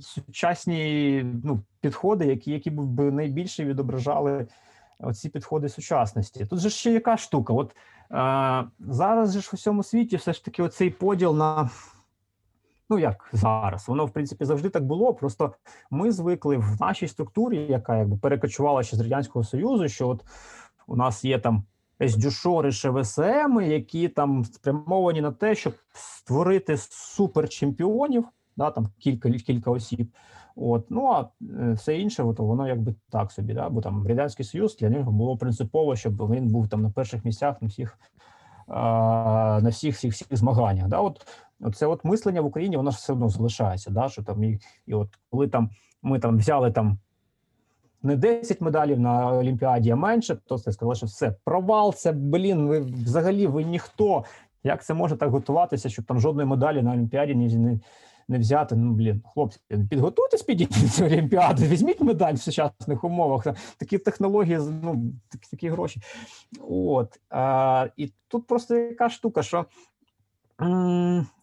[0.00, 4.46] сучасні ну, підходи, які, які б найбільше відображали
[5.00, 6.46] оці підходи сучасності.
[6.46, 7.52] Тут же ще яка штука?
[7.52, 7.76] От
[8.10, 11.70] е, зараз же ж у всьому світі все ж таки оцей поділ на.
[12.90, 15.14] Ну, як зараз, воно в принципі завжди так було.
[15.14, 15.54] Просто
[15.90, 20.24] ми звикли в нашій структурі, яка якби перекочувала ще з радянського союзу, що от
[20.86, 21.64] у нас є там
[22.08, 28.24] СДЮШОРи, ШВСМ, які там спрямовані на те, щоб створити суперчемпіонів,
[28.56, 30.08] да, там кілька кілька осіб.
[30.56, 31.28] От, ну а
[31.60, 35.12] е, все інше, от, воно якби так собі, да, бо там радянський союз для нього
[35.12, 37.98] було принципово, щоб він був там на перших місцях на всіх
[38.68, 40.88] на всіх всіх всіх змаганнях.
[40.88, 41.26] Да, от
[41.74, 43.90] це от мислення в Україні, воно ж все одно залишається.
[43.90, 45.70] Да, що там і, і от коли там
[46.02, 46.98] ми там взяли там
[48.02, 52.68] не 10 медалів на Олімпіаді, а менше, то це сказали, що все провал, це блін.
[52.68, 54.24] Ви взагалі ви ніхто.
[54.64, 57.80] Як це може так готуватися, щоб там жодної медалі на Олімпіаді не, не,
[58.28, 58.76] не взяти?
[58.76, 59.60] Ну блін, хлопці,
[59.90, 63.46] підготуйтесь підійти цю Олімпіаду, візьміть медаль в сучасних умовах.
[63.76, 66.00] Такі технології, ну такі, такі гроші.
[66.68, 69.66] От а, і тут просто яка штука, що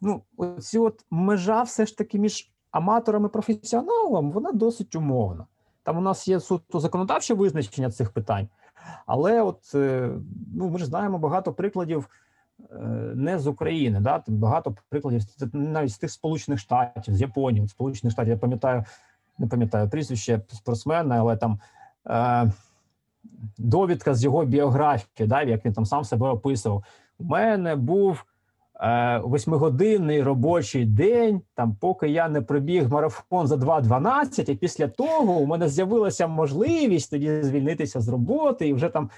[0.01, 5.45] ну, оці от межа все ж таки між аматором і професіоналом, вона досить умовна.
[5.83, 8.47] Там у нас є суто законодавче визначення цих питань,
[9.05, 10.09] але от е,
[10.55, 12.09] ну ми ж знаємо багато прикладів
[13.15, 13.99] не з України.
[13.99, 14.23] Да?
[14.27, 15.21] Багато прикладів
[15.53, 17.67] навіть з тих Сполучених Штатів, з Японії.
[17.67, 18.83] Сполучених Штатів я пам'ятаю,
[19.37, 21.59] не пам'ятаю прізвище спортсмена, але там
[22.07, 22.51] е,
[23.57, 26.83] довідка з його біографії, да, як він там сам себе описував.
[27.19, 28.32] У мене був е,
[29.23, 35.45] восьмигодинний робочий день, там, поки я не пробіг марафон за 2.12, і після того у
[35.45, 39.09] мене з'явилася можливість тоді звільнитися з роботи і вже там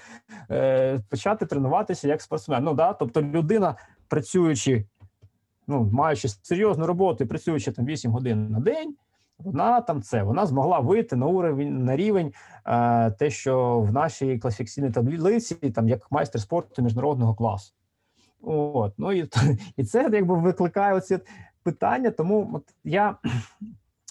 [0.50, 2.64] е, почати тренуватися як спортсмен.
[2.64, 3.74] Ну да, тобто людина,
[4.08, 4.84] працюючи,
[5.66, 8.94] ну маючи серйозну роботу і працюючи там 8 годин на день.
[9.38, 12.32] Вона там це вона змогла вийти на уровень на рівень
[12.66, 17.72] е, те, що в нашій класифікаційній таблиці, там як майстер спорту міжнародного класу.
[18.46, 19.28] От ну і,
[19.76, 21.18] і це якби викликає оці
[21.62, 22.10] питання.
[22.10, 23.16] Тому от я,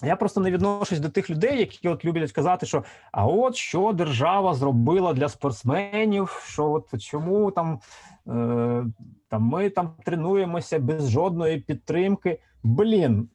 [0.02, 3.92] я просто не відношусь до тих людей, які от люблять казати, що а от що
[3.92, 7.80] держава зробила для спортсменів, що от чому там,
[8.28, 8.84] е,
[9.28, 12.40] там ми там тренуємося без жодної підтримки.
[12.62, 13.28] Блін.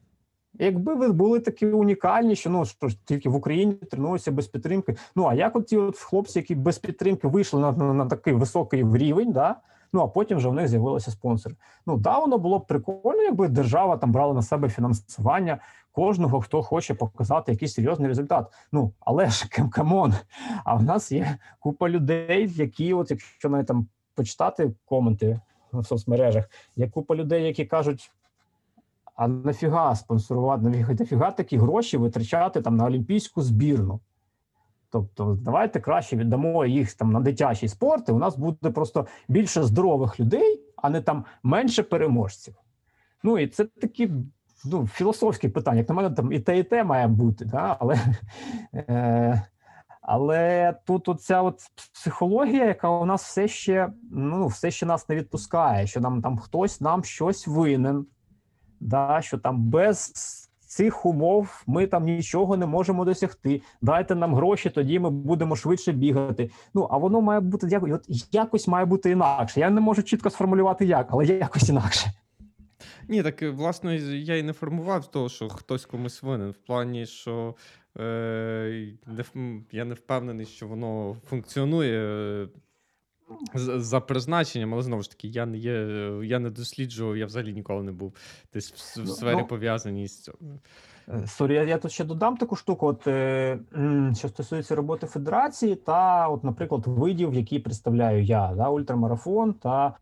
[0.58, 4.96] Якби ви були такі унікальні, що ну що тільки в Україні тренуються без підтримки.
[5.16, 8.32] Ну а як от ті от хлопці, які без підтримки вийшли на, на, на такий
[8.32, 9.56] високий рівень, да?
[9.92, 11.56] Ну а потім вже в них з'явилися спонсори.
[11.86, 15.58] Ну да, воно було б прикольно, якби держава там брала на себе фінансування
[15.92, 18.52] кожного, хто хоче показати якийсь серйозний результат.
[18.72, 20.14] Ну але ж come on.
[20.64, 25.40] А в нас є купа людей, які, от якщо навіть там почитати коменти
[25.72, 26.44] в соцмережах,
[26.76, 28.10] є купа людей, які кажуть.
[29.16, 30.62] А нафіга спонсорувати,
[30.98, 34.00] нафіга такі гроші витрачати там на олімпійську збірну?
[34.92, 39.62] Тобто, давайте краще віддамо їх там на дитячий спорт, і у нас буде просто більше
[39.62, 42.54] здорових людей, а не там менше переможців.
[43.22, 44.10] Ну і це такі
[44.64, 45.78] ну, філософські питання.
[45.78, 47.76] Як на мене, там і те, і те має бути, да?
[47.80, 47.98] але,
[48.74, 49.42] е,
[50.02, 51.60] але тут оця от
[51.92, 56.38] психологія, яка у нас все ще ну, все ще нас не відпускає, що нам там
[56.38, 58.06] хтось нам щось винен,
[58.80, 59.20] да?
[59.22, 60.12] що там без
[60.72, 63.62] цих умов ми там нічого не можемо досягти.
[63.82, 66.50] Дайте нам гроші, тоді ми будемо швидше бігати.
[66.74, 69.60] Ну а воно має бути як, от якось має бути інакше.
[69.60, 72.12] Я не можу чітко сформулювати як, але якось інакше.
[73.08, 76.50] Ні, так е, власне я і не формував того, що хтось комусь винен.
[76.50, 77.54] В плані, що
[77.98, 78.88] е,
[79.72, 82.48] я не впевнений, що воно функціонує е,
[83.54, 85.72] за призначенням, але знову ж таки, я не є,
[86.24, 88.14] я не досліджував, я взагалі ніколи не був
[88.54, 90.34] десь в, в Ну, сфері ну, пов'язаній з цим.
[91.08, 92.86] Е, Sorry, я, я тут ще додам таку штуку.
[92.86, 93.58] От е,
[94.18, 99.96] що стосується роботи федерації, та, от, наприклад, видів, які представляю я, да, ультрамарафон та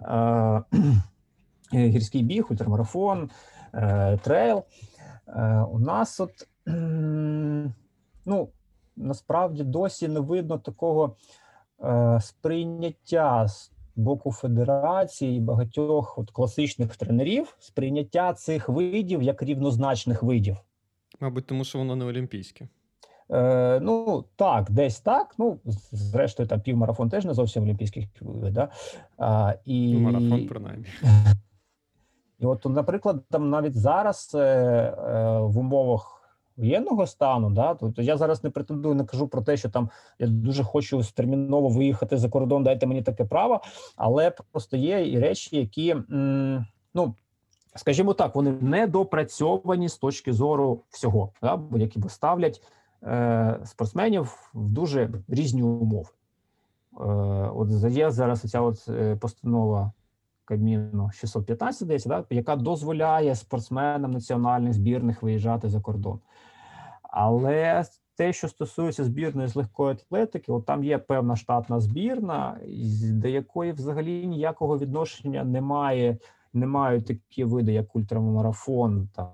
[0.00, 0.78] е,
[1.74, 3.30] е, гірський біг, ультрамарафон,
[3.74, 4.62] е, трейл.
[5.28, 6.48] Е, у нас от
[8.26, 8.48] ну,
[8.96, 11.16] насправді досі не видно такого
[12.20, 20.56] сприйняття з боку федерації і багатьох от класичних тренерів, сприйняття цих видів як рівнозначних видів.
[21.20, 22.68] Мабуть, тому що воно не олімпійське.
[23.30, 25.34] Е, ну так, десь так.
[25.38, 25.58] Ну,
[25.92, 28.68] зрештою, там півмарафон теж не зовсім олімпійських вид, да?
[29.18, 30.86] а, і, Ну, марафон, принаймні.
[32.38, 36.21] І от, наприклад, там навіть зараз е, е, в умовах
[36.56, 40.26] воєнного стану, да, тобто я зараз не претендую, не кажу про те, що там я
[40.26, 43.60] дуже хочу терміново виїхати за кордон, дайте мені таке право,
[43.96, 45.96] але просто є і речі, які
[46.94, 47.14] ну.
[47.74, 52.62] Скажімо так, вони недопрацьовані з точки зору всього, да, які ставлять
[53.02, 56.08] е, спортсменів в дуже різні умови.
[57.00, 57.04] Е,
[57.54, 59.92] от є зараз оця от е, постанова
[60.52, 66.18] Кабміну 615, десь, да, яка дозволяє спортсменам національних збірних виїжджати за кордон.
[67.02, 67.84] Але
[68.16, 72.58] те, що стосується збірної з легкої атлетики, от там є певна штатна збірна,
[73.02, 76.16] до якої взагалі ніякого відношення немає.
[76.54, 79.28] Не мають такі види, як ультрамарафон, там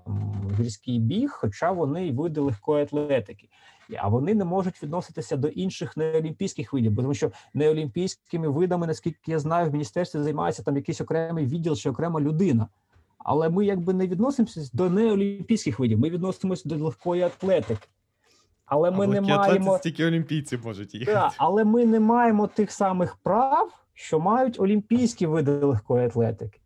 [0.59, 3.49] гірський біг, хоча вони й види легкої атлетики.
[3.97, 9.31] А вони не можуть відноситися до інших неолімпійських видів, бо тому що неолімпійськими видами, наскільки
[9.31, 12.67] я знаю, в міністерстві займається там якийсь окремий відділ чи окрема людина.
[13.17, 17.87] Але ми якби не відносимося до неолімпійських видів, ми відносимося до легкої атлетики.
[18.65, 21.13] Але ми а в не маємо тільки олімпійці можуть їхати.
[21.13, 26.59] Да, але ми не маємо тих самих прав, що мають олімпійські види легкої атлетики.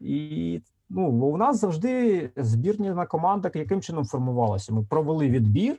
[0.00, 4.72] І ну, у нас завжди збірна команда яким чином формувалася.
[4.72, 5.76] Ми провели відбір,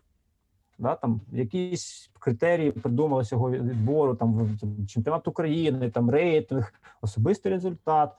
[0.80, 4.58] да, там якісь критерії придумали цього відбору, там
[4.88, 8.12] чемпіонат України, там рейтинг, особистий результат.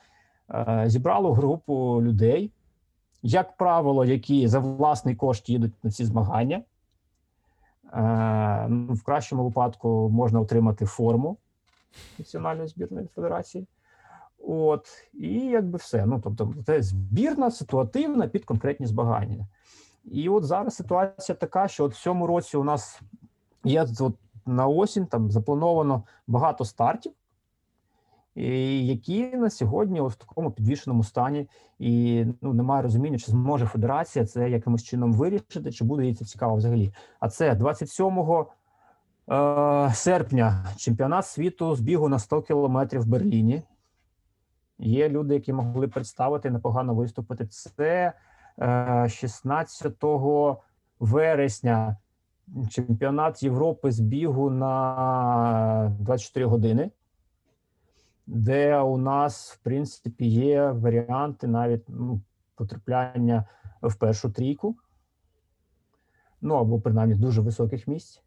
[0.54, 2.50] Е, зібрало групу людей,
[3.22, 6.62] як правило, які за власний кошт їдуть на ці змагання.
[7.92, 11.36] Е, ну, в кращому випадку можна отримати форму
[12.18, 13.66] Національної збірної федерації.
[14.38, 16.06] От, і якби все.
[16.06, 19.46] Ну, тобто, це збірна, ситуативна під конкретні змагання.
[20.12, 23.00] І от зараз ситуація така, що от в цьому році у нас
[23.64, 24.14] є от
[24.46, 27.12] на осінь там заплановано багато стартів,
[28.34, 31.48] які на сьогодні в такому підвішеному стані,
[31.78, 36.24] і ну немає розуміння, чи зможе федерація це якимось чином вирішити, чи буде їй це
[36.24, 36.92] цікаво взагалі.
[37.20, 38.18] А це 27
[39.30, 43.62] е, серпня чемпіонат світу з бігу на 100 кілометрів в Берліні.
[44.78, 47.46] Є люди, які могли представити непогано виступити.
[47.46, 48.12] Це
[49.08, 50.04] 16
[51.00, 51.96] вересня
[52.70, 56.90] чемпіонат Європи з бігу на 24 години,
[58.26, 62.20] де у нас, в принципі, є варіанти навіть ну,
[62.54, 63.44] потрапляння
[63.82, 64.76] в першу трійку,
[66.40, 68.22] ну або принаймні дуже високих місць.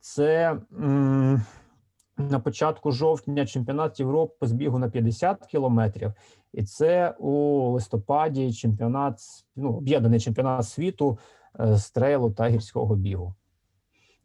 [0.00, 1.42] Це м,
[2.18, 6.12] на початку жовтня чемпіонат Європи з бігу на 50 кілометрів,
[6.52, 9.20] і це у листопаді чемпіонат,
[9.56, 11.18] ну, об'єднаний чемпіонат світу
[11.60, 13.34] е, з трейлу та гірського бігу.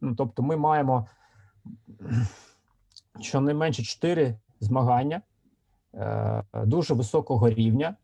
[0.00, 1.06] Ну, тобто, ми маємо
[3.20, 5.22] щонайменше 4 змагання
[5.94, 7.96] е, дуже високого рівня,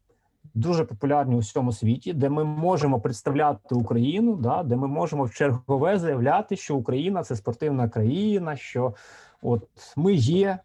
[0.54, 5.34] дуже популярні у всьому світі, де ми можемо представляти Україну, да, де ми можемо в
[5.34, 8.94] чергове заявляти, що Україна це спортивна країна, що
[9.42, 10.58] от ми є,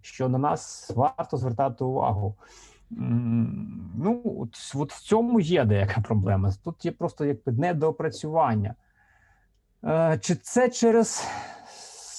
[0.00, 2.34] що на нас варто звертати увагу.
[2.90, 6.52] Ну, от, от в цьому є деяка проблема.
[6.64, 8.74] Тут є просто якби недоопрацювання.
[9.84, 11.26] Е, Чи це через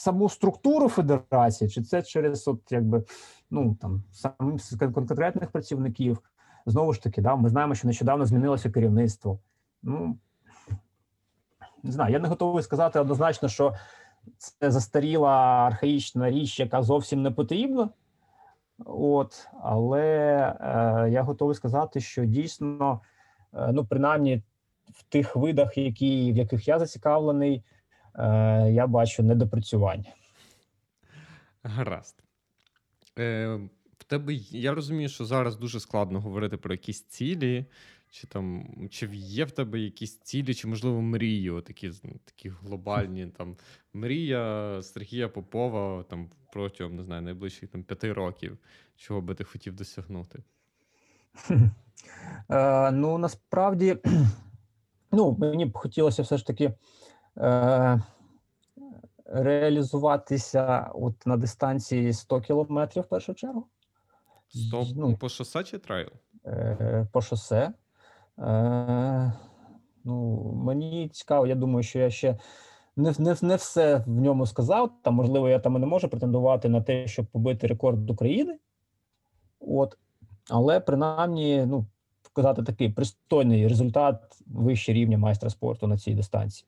[0.08, 3.04] саму структуру федерації, чи це через от якби
[3.52, 4.62] ну там самих
[4.94, 6.20] конкретних працівників?
[6.68, 9.40] Знову ж таки, да, ми знаємо, що нещодавно змінилося керівництво.
[9.84, 10.18] Ну
[11.84, 13.76] не знаю, я не готовий сказати однозначно, що
[14.38, 15.32] це застаріла
[15.68, 17.90] архаїчна річ, яка зовсім не потрібна.
[18.86, 20.06] От, але
[20.62, 23.02] е, я готовий сказати, що дійсно,
[23.54, 24.44] е, ну принаймні
[24.90, 27.64] в тих видах, які, в яких я зацікавлений,
[28.16, 30.14] е, я бачу недопрацювання.
[31.64, 32.24] Гаразд.
[33.20, 33.60] Е,
[34.08, 37.66] тебе, я розумію, що зараз дуже складно говорити про якісь цілі,
[38.10, 41.92] чи там чи є в тебе якісь цілі, чи можливо мрії, такі,
[42.26, 43.56] такі глобальні там
[43.94, 48.58] мрія Сергія Попова там протягом не знаю, найближчих там п'яти років,
[48.96, 50.44] чого би ти хотів досягнути?
[52.50, 53.98] Е, ну насправді,
[55.12, 56.74] ну мені б хотілося все ж таки
[57.38, 58.02] е,
[59.26, 63.68] реалізуватися от на дистанції 100 кілометрів в першу чергу.
[64.50, 66.10] Стоп Ну, по шосе чи трейл?
[66.46, 67.74] е, по шосе.
[68.40, 69.34] Е,
[70.04, 72.38] ну, мені цікаво, я думаю, що я ще
[72.96, 74.92] не, не, не все в ньому сказав.
[75.04, 78.58] Там, можливо, я там і не можу претендувати на те, щоб побити рекорд України.
[79.60, 79.98] От.
[80.50, 81.86] Але принаймні, ну,
[82.22, 86.68] показати такий пристойний результат вище рівня майстра спорту на цій дистанції.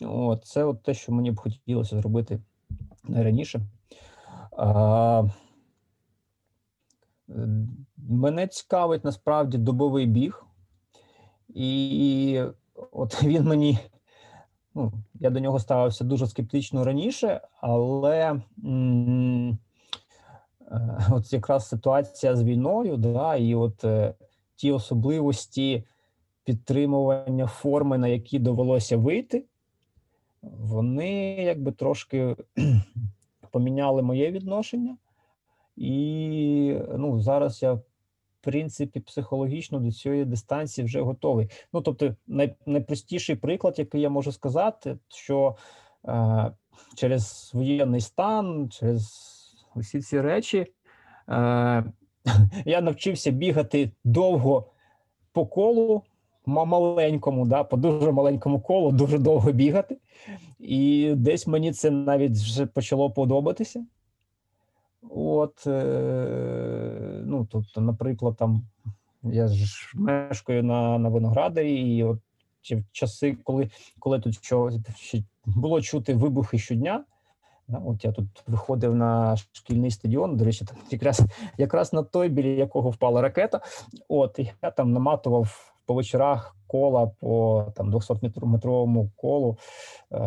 [0.00, 2.40] От, це от те, що мені б хотілося зробити
[3.04, 3.60] найраніше.
[4.56, 5.24] А,
[7.96, 10.44] Мене цікавить насправді добовий біг,
[11.48, 12.42] і
[12.92, 13.78] от він мені,
[14.74, 19.56] ну, я до нього ставився дуже скептично раніше, але е,
[21.10, 24.14] от якраз ситуація з війною, да, і от е,
[24.56, 25.84] ті особливості
[26.44, 29.44] підтримування форми, на які довелося вийти,
[30.42, 32.36] вони якби трошки
[33.50, 34.96] поміняли моє відношення.
[35.80, 37.82] І ну, зараз я, в
[38.40, 41.50] принципі, психологічно до цієї дистанції вже готовий.
[41.72, 45.56] Ну, тобто, най, найпростіший приклад, який я можу сказати, що
[46.08, 46.52] е,
[46.96, 49.34] через воєнний стан, через
[49.74, 50.66] усі ці речі, е,
[52.64, 54.64] я навчився бігати довго
[55.32, 56.02] по колу,
[56.46, 59.98] ма- маленькому, да, по дуже маленькому колу, дуже довго бігати.
[60.58, 63.84] І десь мені це навіть вже почало подобатися.
[65.10, 68.66] От, е, ну, тобто, наприклад, там
[69.22, 72.18] я ж мешкаю на, на виноградарі, і от
[72.70, 74.70] в часи, коли, коли тут що,
[75.46, 77.04] було чути вибухи щодня.
[77.68, 80.36] От я тут виходив на шкільний стадіон.
[80.36, 81.22] До речі, там якраз
[81.58, 83.60] якраз на той, біля якого впала ракета.
[84.08, 89.58] От я там наматував по вечорах кола по там 200-метровому колу.
[90.12, 90.18] Е,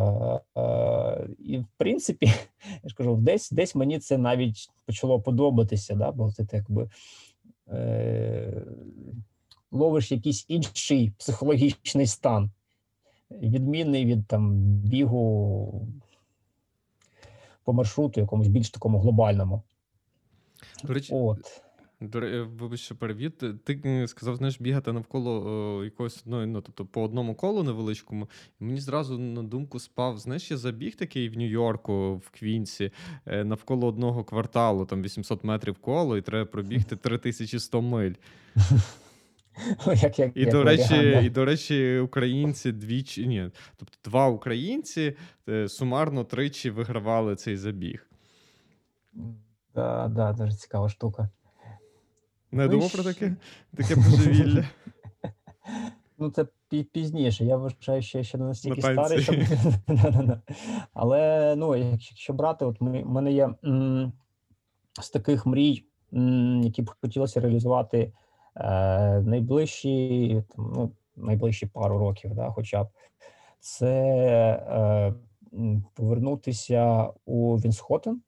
[0.57, 2.25] е, і в принципі,
[2.83, 6.89] я ж кажу, десь десь мені це навіть почало подобатися, да, бо це якби
[7.67, 8.63] е,
[9.71, 12.51] ловиш якийсь інший психологічний стан,
[13.31, 15.87] відмінний від там бігу
[17.63, 19.61] по маршруту, якомусь більш такому глобальному.
[20.83, 21.61] До речі, От.
[22.01, 23.31] Ре- вибач, що перевів.
[23.63, 28.29] Ти, е, сказав, знаєш, бігати навколо е, якогось одної, ну тобто по одному колу невеличкому.
[28.59, 32.91] І мені зразу на думку спав, знаєш, є забіг такий в Нью-Йорку, в Квінсі,
[33.25, 38.13] е, навколо одного кварталу, там 800 метрів коло, і треба пробігти 3100 миль.
[40.01, 44.27] Як, як, І, як до речі, варіант, і, до речі, українці двічі, ні, тобто два
[44.27, 45.15] українці
[45.49, 48.07] е, сумарно тричі вигравали цей забіг.
[49.75, 51.29] Да, да, дуже цікава штука.
[52.51, 53.35] Не Ну, і думав про ще- таке?
[53.77, 54.63] Таке божевілля.
[56.17, 57.45] Ну, це пі- пізніше.
[57.45, 59.35] Я вважаю, що я ще не настільки старий, щоб.
[59.35, 59.57] танці.
[59.87, 60.41] Да-да-да.
[60.93, 64.13] Але ну, якщо якщо брати, от ми, в мене є м,
[65.01, 68.13] з таких мрій, м, які б хотілося реалізувати
[68.55, 72.87] е, найближчі, там, ну, найближчі пару років, да, хоча б
[73.59, 73.93] це
[74.69, 75.13] е,
[75.53, 78.21] м, повернутися у Вінсхотен.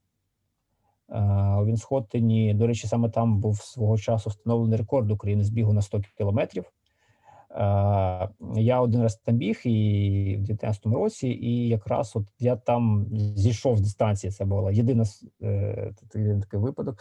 [1.13, 5.73] Е, У Вінсхотені, до речі, саме там був свого часу встановлений рекорд України з бігу
[5.73, 6.63] на 100 кілометрів.
[6.63, 13.07] Е, Я один раз там біг і в 19-му році, і якраз от я там
[13.35, 14.31] зійшов з дистанції.
[14.31, 15.03] Це була єдина
[15.41, 15.93] е,
[16.41, 16.97] такий випадок,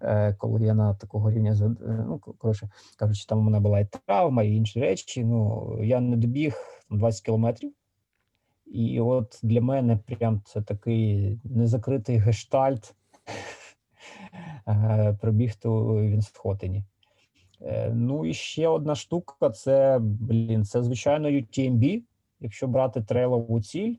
[0.00, 3.86] е, коли я на такого рівня е, ну коротше кажучи, там у мене була і
[3.86, 5.24] травма, і інші речі.
[5.24, 6.54] Ну я не добіг
[6.88, 7.72] там, 20 кілометрів.
[8.66, 12.94] І от для мене прям це такий незакритий гештальт
[14.68, 16.84] е, пробігти у Вінсхотені.
[17.62, 22.02] Е, Ну і ще одна штука: це блін, це звичайно UTMB.
[22.40, 23.94] якщо брати трейлову ціль,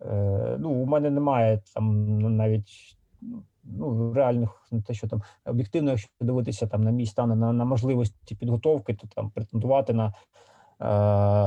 [0.00, 2.96] е, ну, у мене немає там ну, навіть
[3.64, 7.64] ну, реальних, не те, що там об'єктивно, якщо дивитися там на мій стан, на, на
[7.64, 10.12] можливості підготовки, то там претендувати на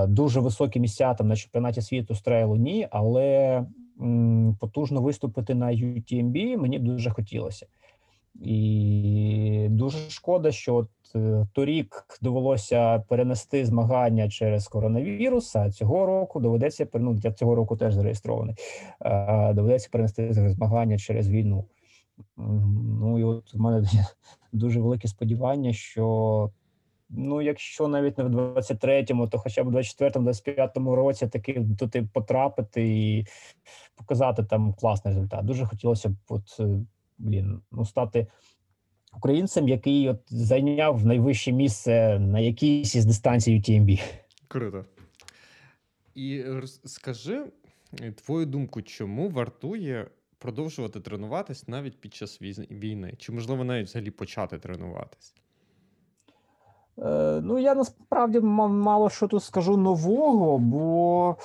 [0.08, 3.58] дуже високі місця там на чемпіонаті світу з трейлу ні, але
[4.02, 7.66] м, потужно виступити на UTMB мені дуже хотілося.
[8.42, 16.40] І дуже шкода, що от е, торік довелося перенести змагання через коронавірус, а цього року
[16.40, 18.56] доведеться ну, я цього року теж зареєстрований.
[19.02, 21.66] е, Доведеться перенести змагання через війну.
[22.38, 23.88] Ну і от в мене
[24.52, 26.50] дуже велике сподівання, що
[27.10, 32.08] ну, якщо навіть не в 23-му, то хоча б в 24-му, 25-му році таки туди
[32.14, 33.26] потрапити і
[33.96, 35.46] показати там класний результат.
[35.46, 36.80] Дуже хотілося б, от е,
[37.20, 38.28] блін, ну стати
[39.18, 44.02] українцем, який от зайняв найвище місце на якійсь із дистанцій UTMB.
[44.48, 44.86] Круто.
[46.16, 46.46] І
[46.86, 47.46] скажи
[48.02, 52.42] е, твою думку, чому вартує продовжувати тренуватись навіть під час
[52.72, 53.14] війни?
[53.18, 55.36] Чи можливо навіть взагалі почати тренуватись?
[56.98, 61.36] Е, ну, я насправді мало що тут скажу нового, бо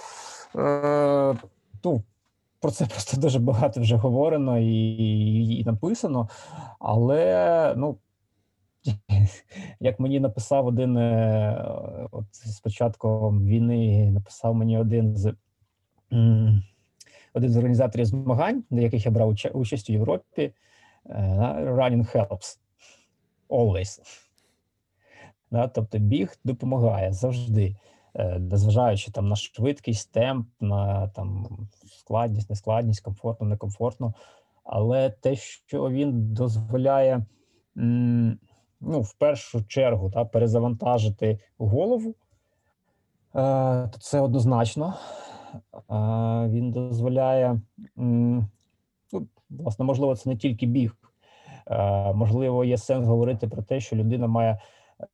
[0.56, 1.36] е,
[1.84, 2.02] ну,
[2.64, 6.28] про це просто дуже багато вже говорено і, і, і написано.
[6.78, 7.98] Але ну,
[9.80, 11.64] як мені написав один е,
[12.10, 15.34] от з початком війни, написав мені один з.
[17.36, 20.54] Один з організаторів змагань, на яких я брав участь у Європі, е,
[21.60, 22.58] running helps
[23.48, 24.00] always.
[25.74, 27.76] Тобто біг допомагає завжди,
[28.38, 31.46] незважаючи там на швидкість, темп, на там
[31.86, 34.14] складність, нескладність, комфортно, некомфортно.
[34.64, 37.26] Але те, що він дозволяє,
[37.74, 42.14] ну, в першу чергу, та, перезавантажити голову, е,
[43.92, 44.94] то це однозначно.
[45.54, 47.60] Е, Він дозволяє,
[47.96, 48.48] ну,
[49.50, 50.96] власне, можливо, це не тільки біг.
[51.66, 54.58] Е, Можливо, є сенс говорити про те, що людина має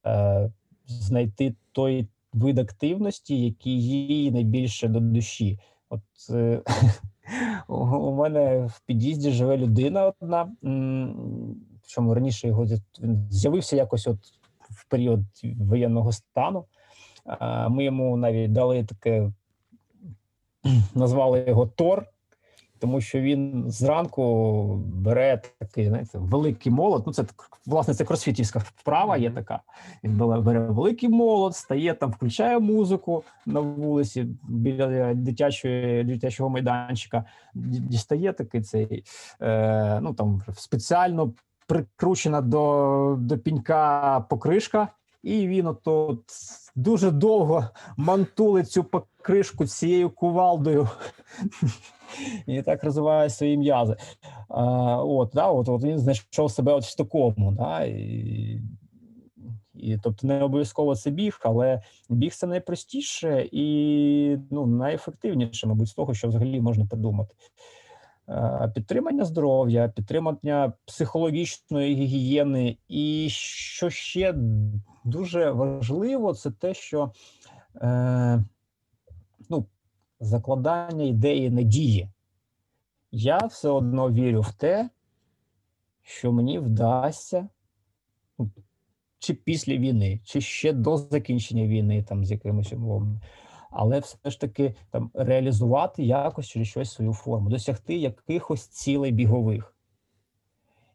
[0.06, 0.50] е,
[0.86, 5.58] знайти той вид активності, який їй найбільше до душі.
[5.88, 6.00] От
[6.30, 6.62] е,
[7.68, 10.52] у мене в під'їзді живе людина одна.
[11.86, 12.66] чому раніше його
[13.00, 14.18] він з'явився якось от
[14.70, 15.20] в період
[15.58, 16.64] воєнного стану.
[17.68, 19.32] Ми йому навіть дали таке,
[20.94, 22.06] назвали його Тор,
[22.80, 27.06] тому що він зранку бере такий, знаєте, великий молот.
[27.06, 27.24] Ну, це
[27.66, 29.60] власне це кросфітівська вправа є така.
[30.04, 37.24] Він бере, великий молот, стає там, включає музику на вулиці біля дитячої, дитячого майданчика,
[37.54, 39.04] дістає такий цей,
[39.40, 41.32] е, ну там спеціально
[41.66, 44.88] прикручена до, до пінька покришка.
[45.22, 46.18] І він ото
[46.76, 47.64] дуже довго
[47.96, 50.88] мантулить цю покришку цією кувалдою
[52.46, 53.96] і так розвиває свої м'язи.
[54.48, 57.52] От, да, от, от він знайшов себе от в такому.
[57.52, 58.60] Да, і,
[59.74, 65.94] і, тобто не обов'язково це біг, але біг це найпростіше і ну, найефективніше, мабуть, з
[65.94, 67.34] того, що взагалі можна придумати.
[68.74, 74.34] Підтримання здоров'я, підтримання психологічної гігієни, і що ще
[75.04, 77.12] дуже важливо, це те, що
[77.76, 78.44] е,
[80.20, 82.08] закладання ідеї надії.
[83.12, 84.90] Я все одно вірю в те,
[86.02, 87.48] що мені вдасться
[88.38, 88.50] ну,
[89.18, 93.20] чи після війни, чи ще до закінчення війни, там з якимись умовами,
[93.70, 99.74] але все ж таки там реалізувати якось через щось свою форму, досягти якихось цілей бігових.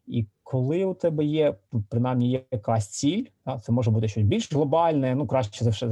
[0.06, 4.24] І коли у тебе є, ну, принаймні, є якась ціль, а, це може бути щось
[4.24, 5.86] більш глобальне, ну краще за все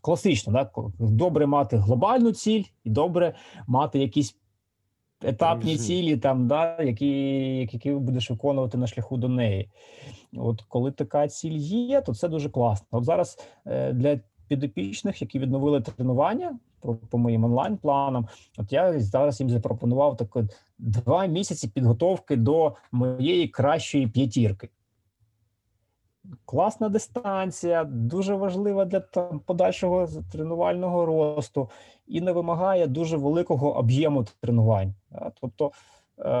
[0.00, 0.70] класично, да?
[0.98, 3.34] добре мати глобальну ціль, і добре
[3.66, 4.36] мати якісь
[5.24, 7.08] етапні цілі, там, да, які,
[7.72, 9.70] які будеш виконувати на шляху до неї.
[10.36, 12.86] От коли така ціль є, то це дуже класно.
[12.90, 18.28] От зараз е, для підопічних, які відновили тренування по, по моїм онлайн-планам,
[18.58, 20.36] от я зараз їм запропонував так
[20.78, 24.68] два місяці підготовки до моєї кращої п'ятірки.
[26.44, 31.70] Класна дистанція, дуже важлива для там, подальшого тренувального росту
[32.06, 34.94] і не вимагає дуже великого об'єму тренувань.
[35.10, 35.32] Да?
[35.40, 35.72] Тобто,
[36.18, 36.32] е,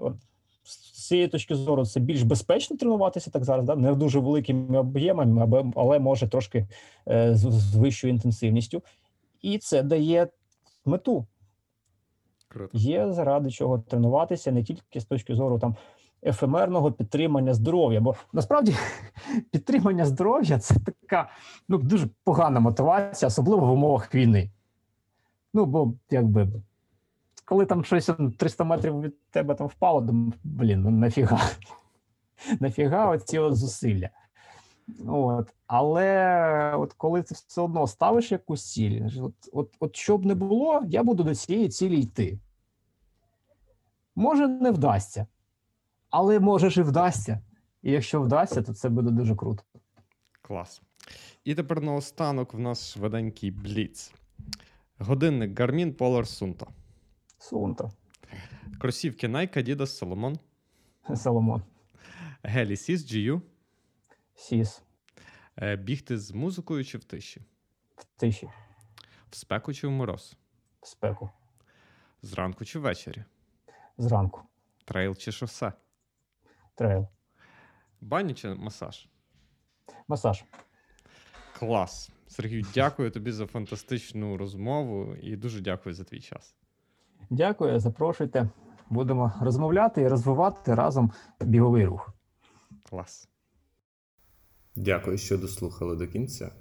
[0.00, 0.14] от,
[0.64, 3.76] з цієї точки зору, це більш безпечно тренуватися так зараз, да?
[3.76, 6.68] не дуже великими об'ємами, але може трошки
[7.08, 8.82] е, з, з вищою інтенсивністю.
[9.42, 10.28] І це дає
[10.84, 11.26] мету.
[12.48, 12.78] Круто.
[12.78, 15.76] Є заради чого тренуватися не тільки з точки зору там
[16.22, 18.00] ефемерного підтримання здоров'я.
[18.00, 18.76] Бо насправді
[19.50, 21.28] підтримання здоров'я це така
[21.68, 24.50] ну дуже погана мотивація, особливо в умовах війни.
[25.54, 26.48] Ну, бо якби,
[27.44, 31.40] коли там щось он, 300 метрів від тебе там впало, думаю, блін, ну нафіга.
[32.60, 34.08] нафіга оці от зусилля.
[35.06, 35.54] От.
[35.66, 40.34] Але от коли ти все одно ставиш якусь ціль, от, от, от що б не
[40.34, 42.38] було, я буду до цієї цілі йти.
[44.16, 45.26] Може, не вдасться,
[46.10, 47.40] але може ж і вдасться.
[47.82, 49.62] І якщо вдасться, то це буде дуже круто.
[50.42, 50.82] Клас.
[51.44, 54.12] І тепер наостанок в нас швиденький бліц.
[54.98, 56.66] Годинник Garmin Polar Sunto.
[57.38, 57.90] Сунто,
[58.80, 60.38] Кросівки Nike Adidas Solomon.
[61.16, 61.62] Salomon,
[62.42, 63.40] Гелі SiS GU.
[64.34, 64.82] SiS,
[65.62, 67.40] Е, Бігти з музикою чи в тиші.
[67.96, 68.48] в тиші,
[69.30, 70.36] В спеку чи в мороз.
[70.80, 71.30] в спеку,
[72.22, 73.24] Зранку чи ввечері.
[73.98, 74.42] зранку,
[74.84, 75.72] Трейл чи шосе.
[76.78, 77.08] Трейл,
[78.00, 79.08] Баня чи масаж.
[80.08, 80.44] масаж.
[81.58, 82.10] Клас.
[82.26, 86.54] Сергію, дякую тобі за фантастичну розмову і дуже дякую за твій час.
[87.30, 88.50] Дякую, запрошуйте.
[88.90, 92.14] Будемо розмовляти і розвивати разом біговий рух.
[92.82, 93.28] Клас.
[94.76, 96.52] Дякую, що дослухали до кінця.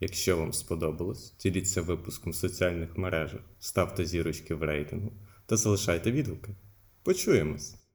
[0.00, 5.12] Якщо вам сподобалось, діліться випуском в соціальних мережах, ставте зірочки в рейтингу
[5.46, 6.56] та залишайте відгуки.
[7.02, 7.85] Почуємось!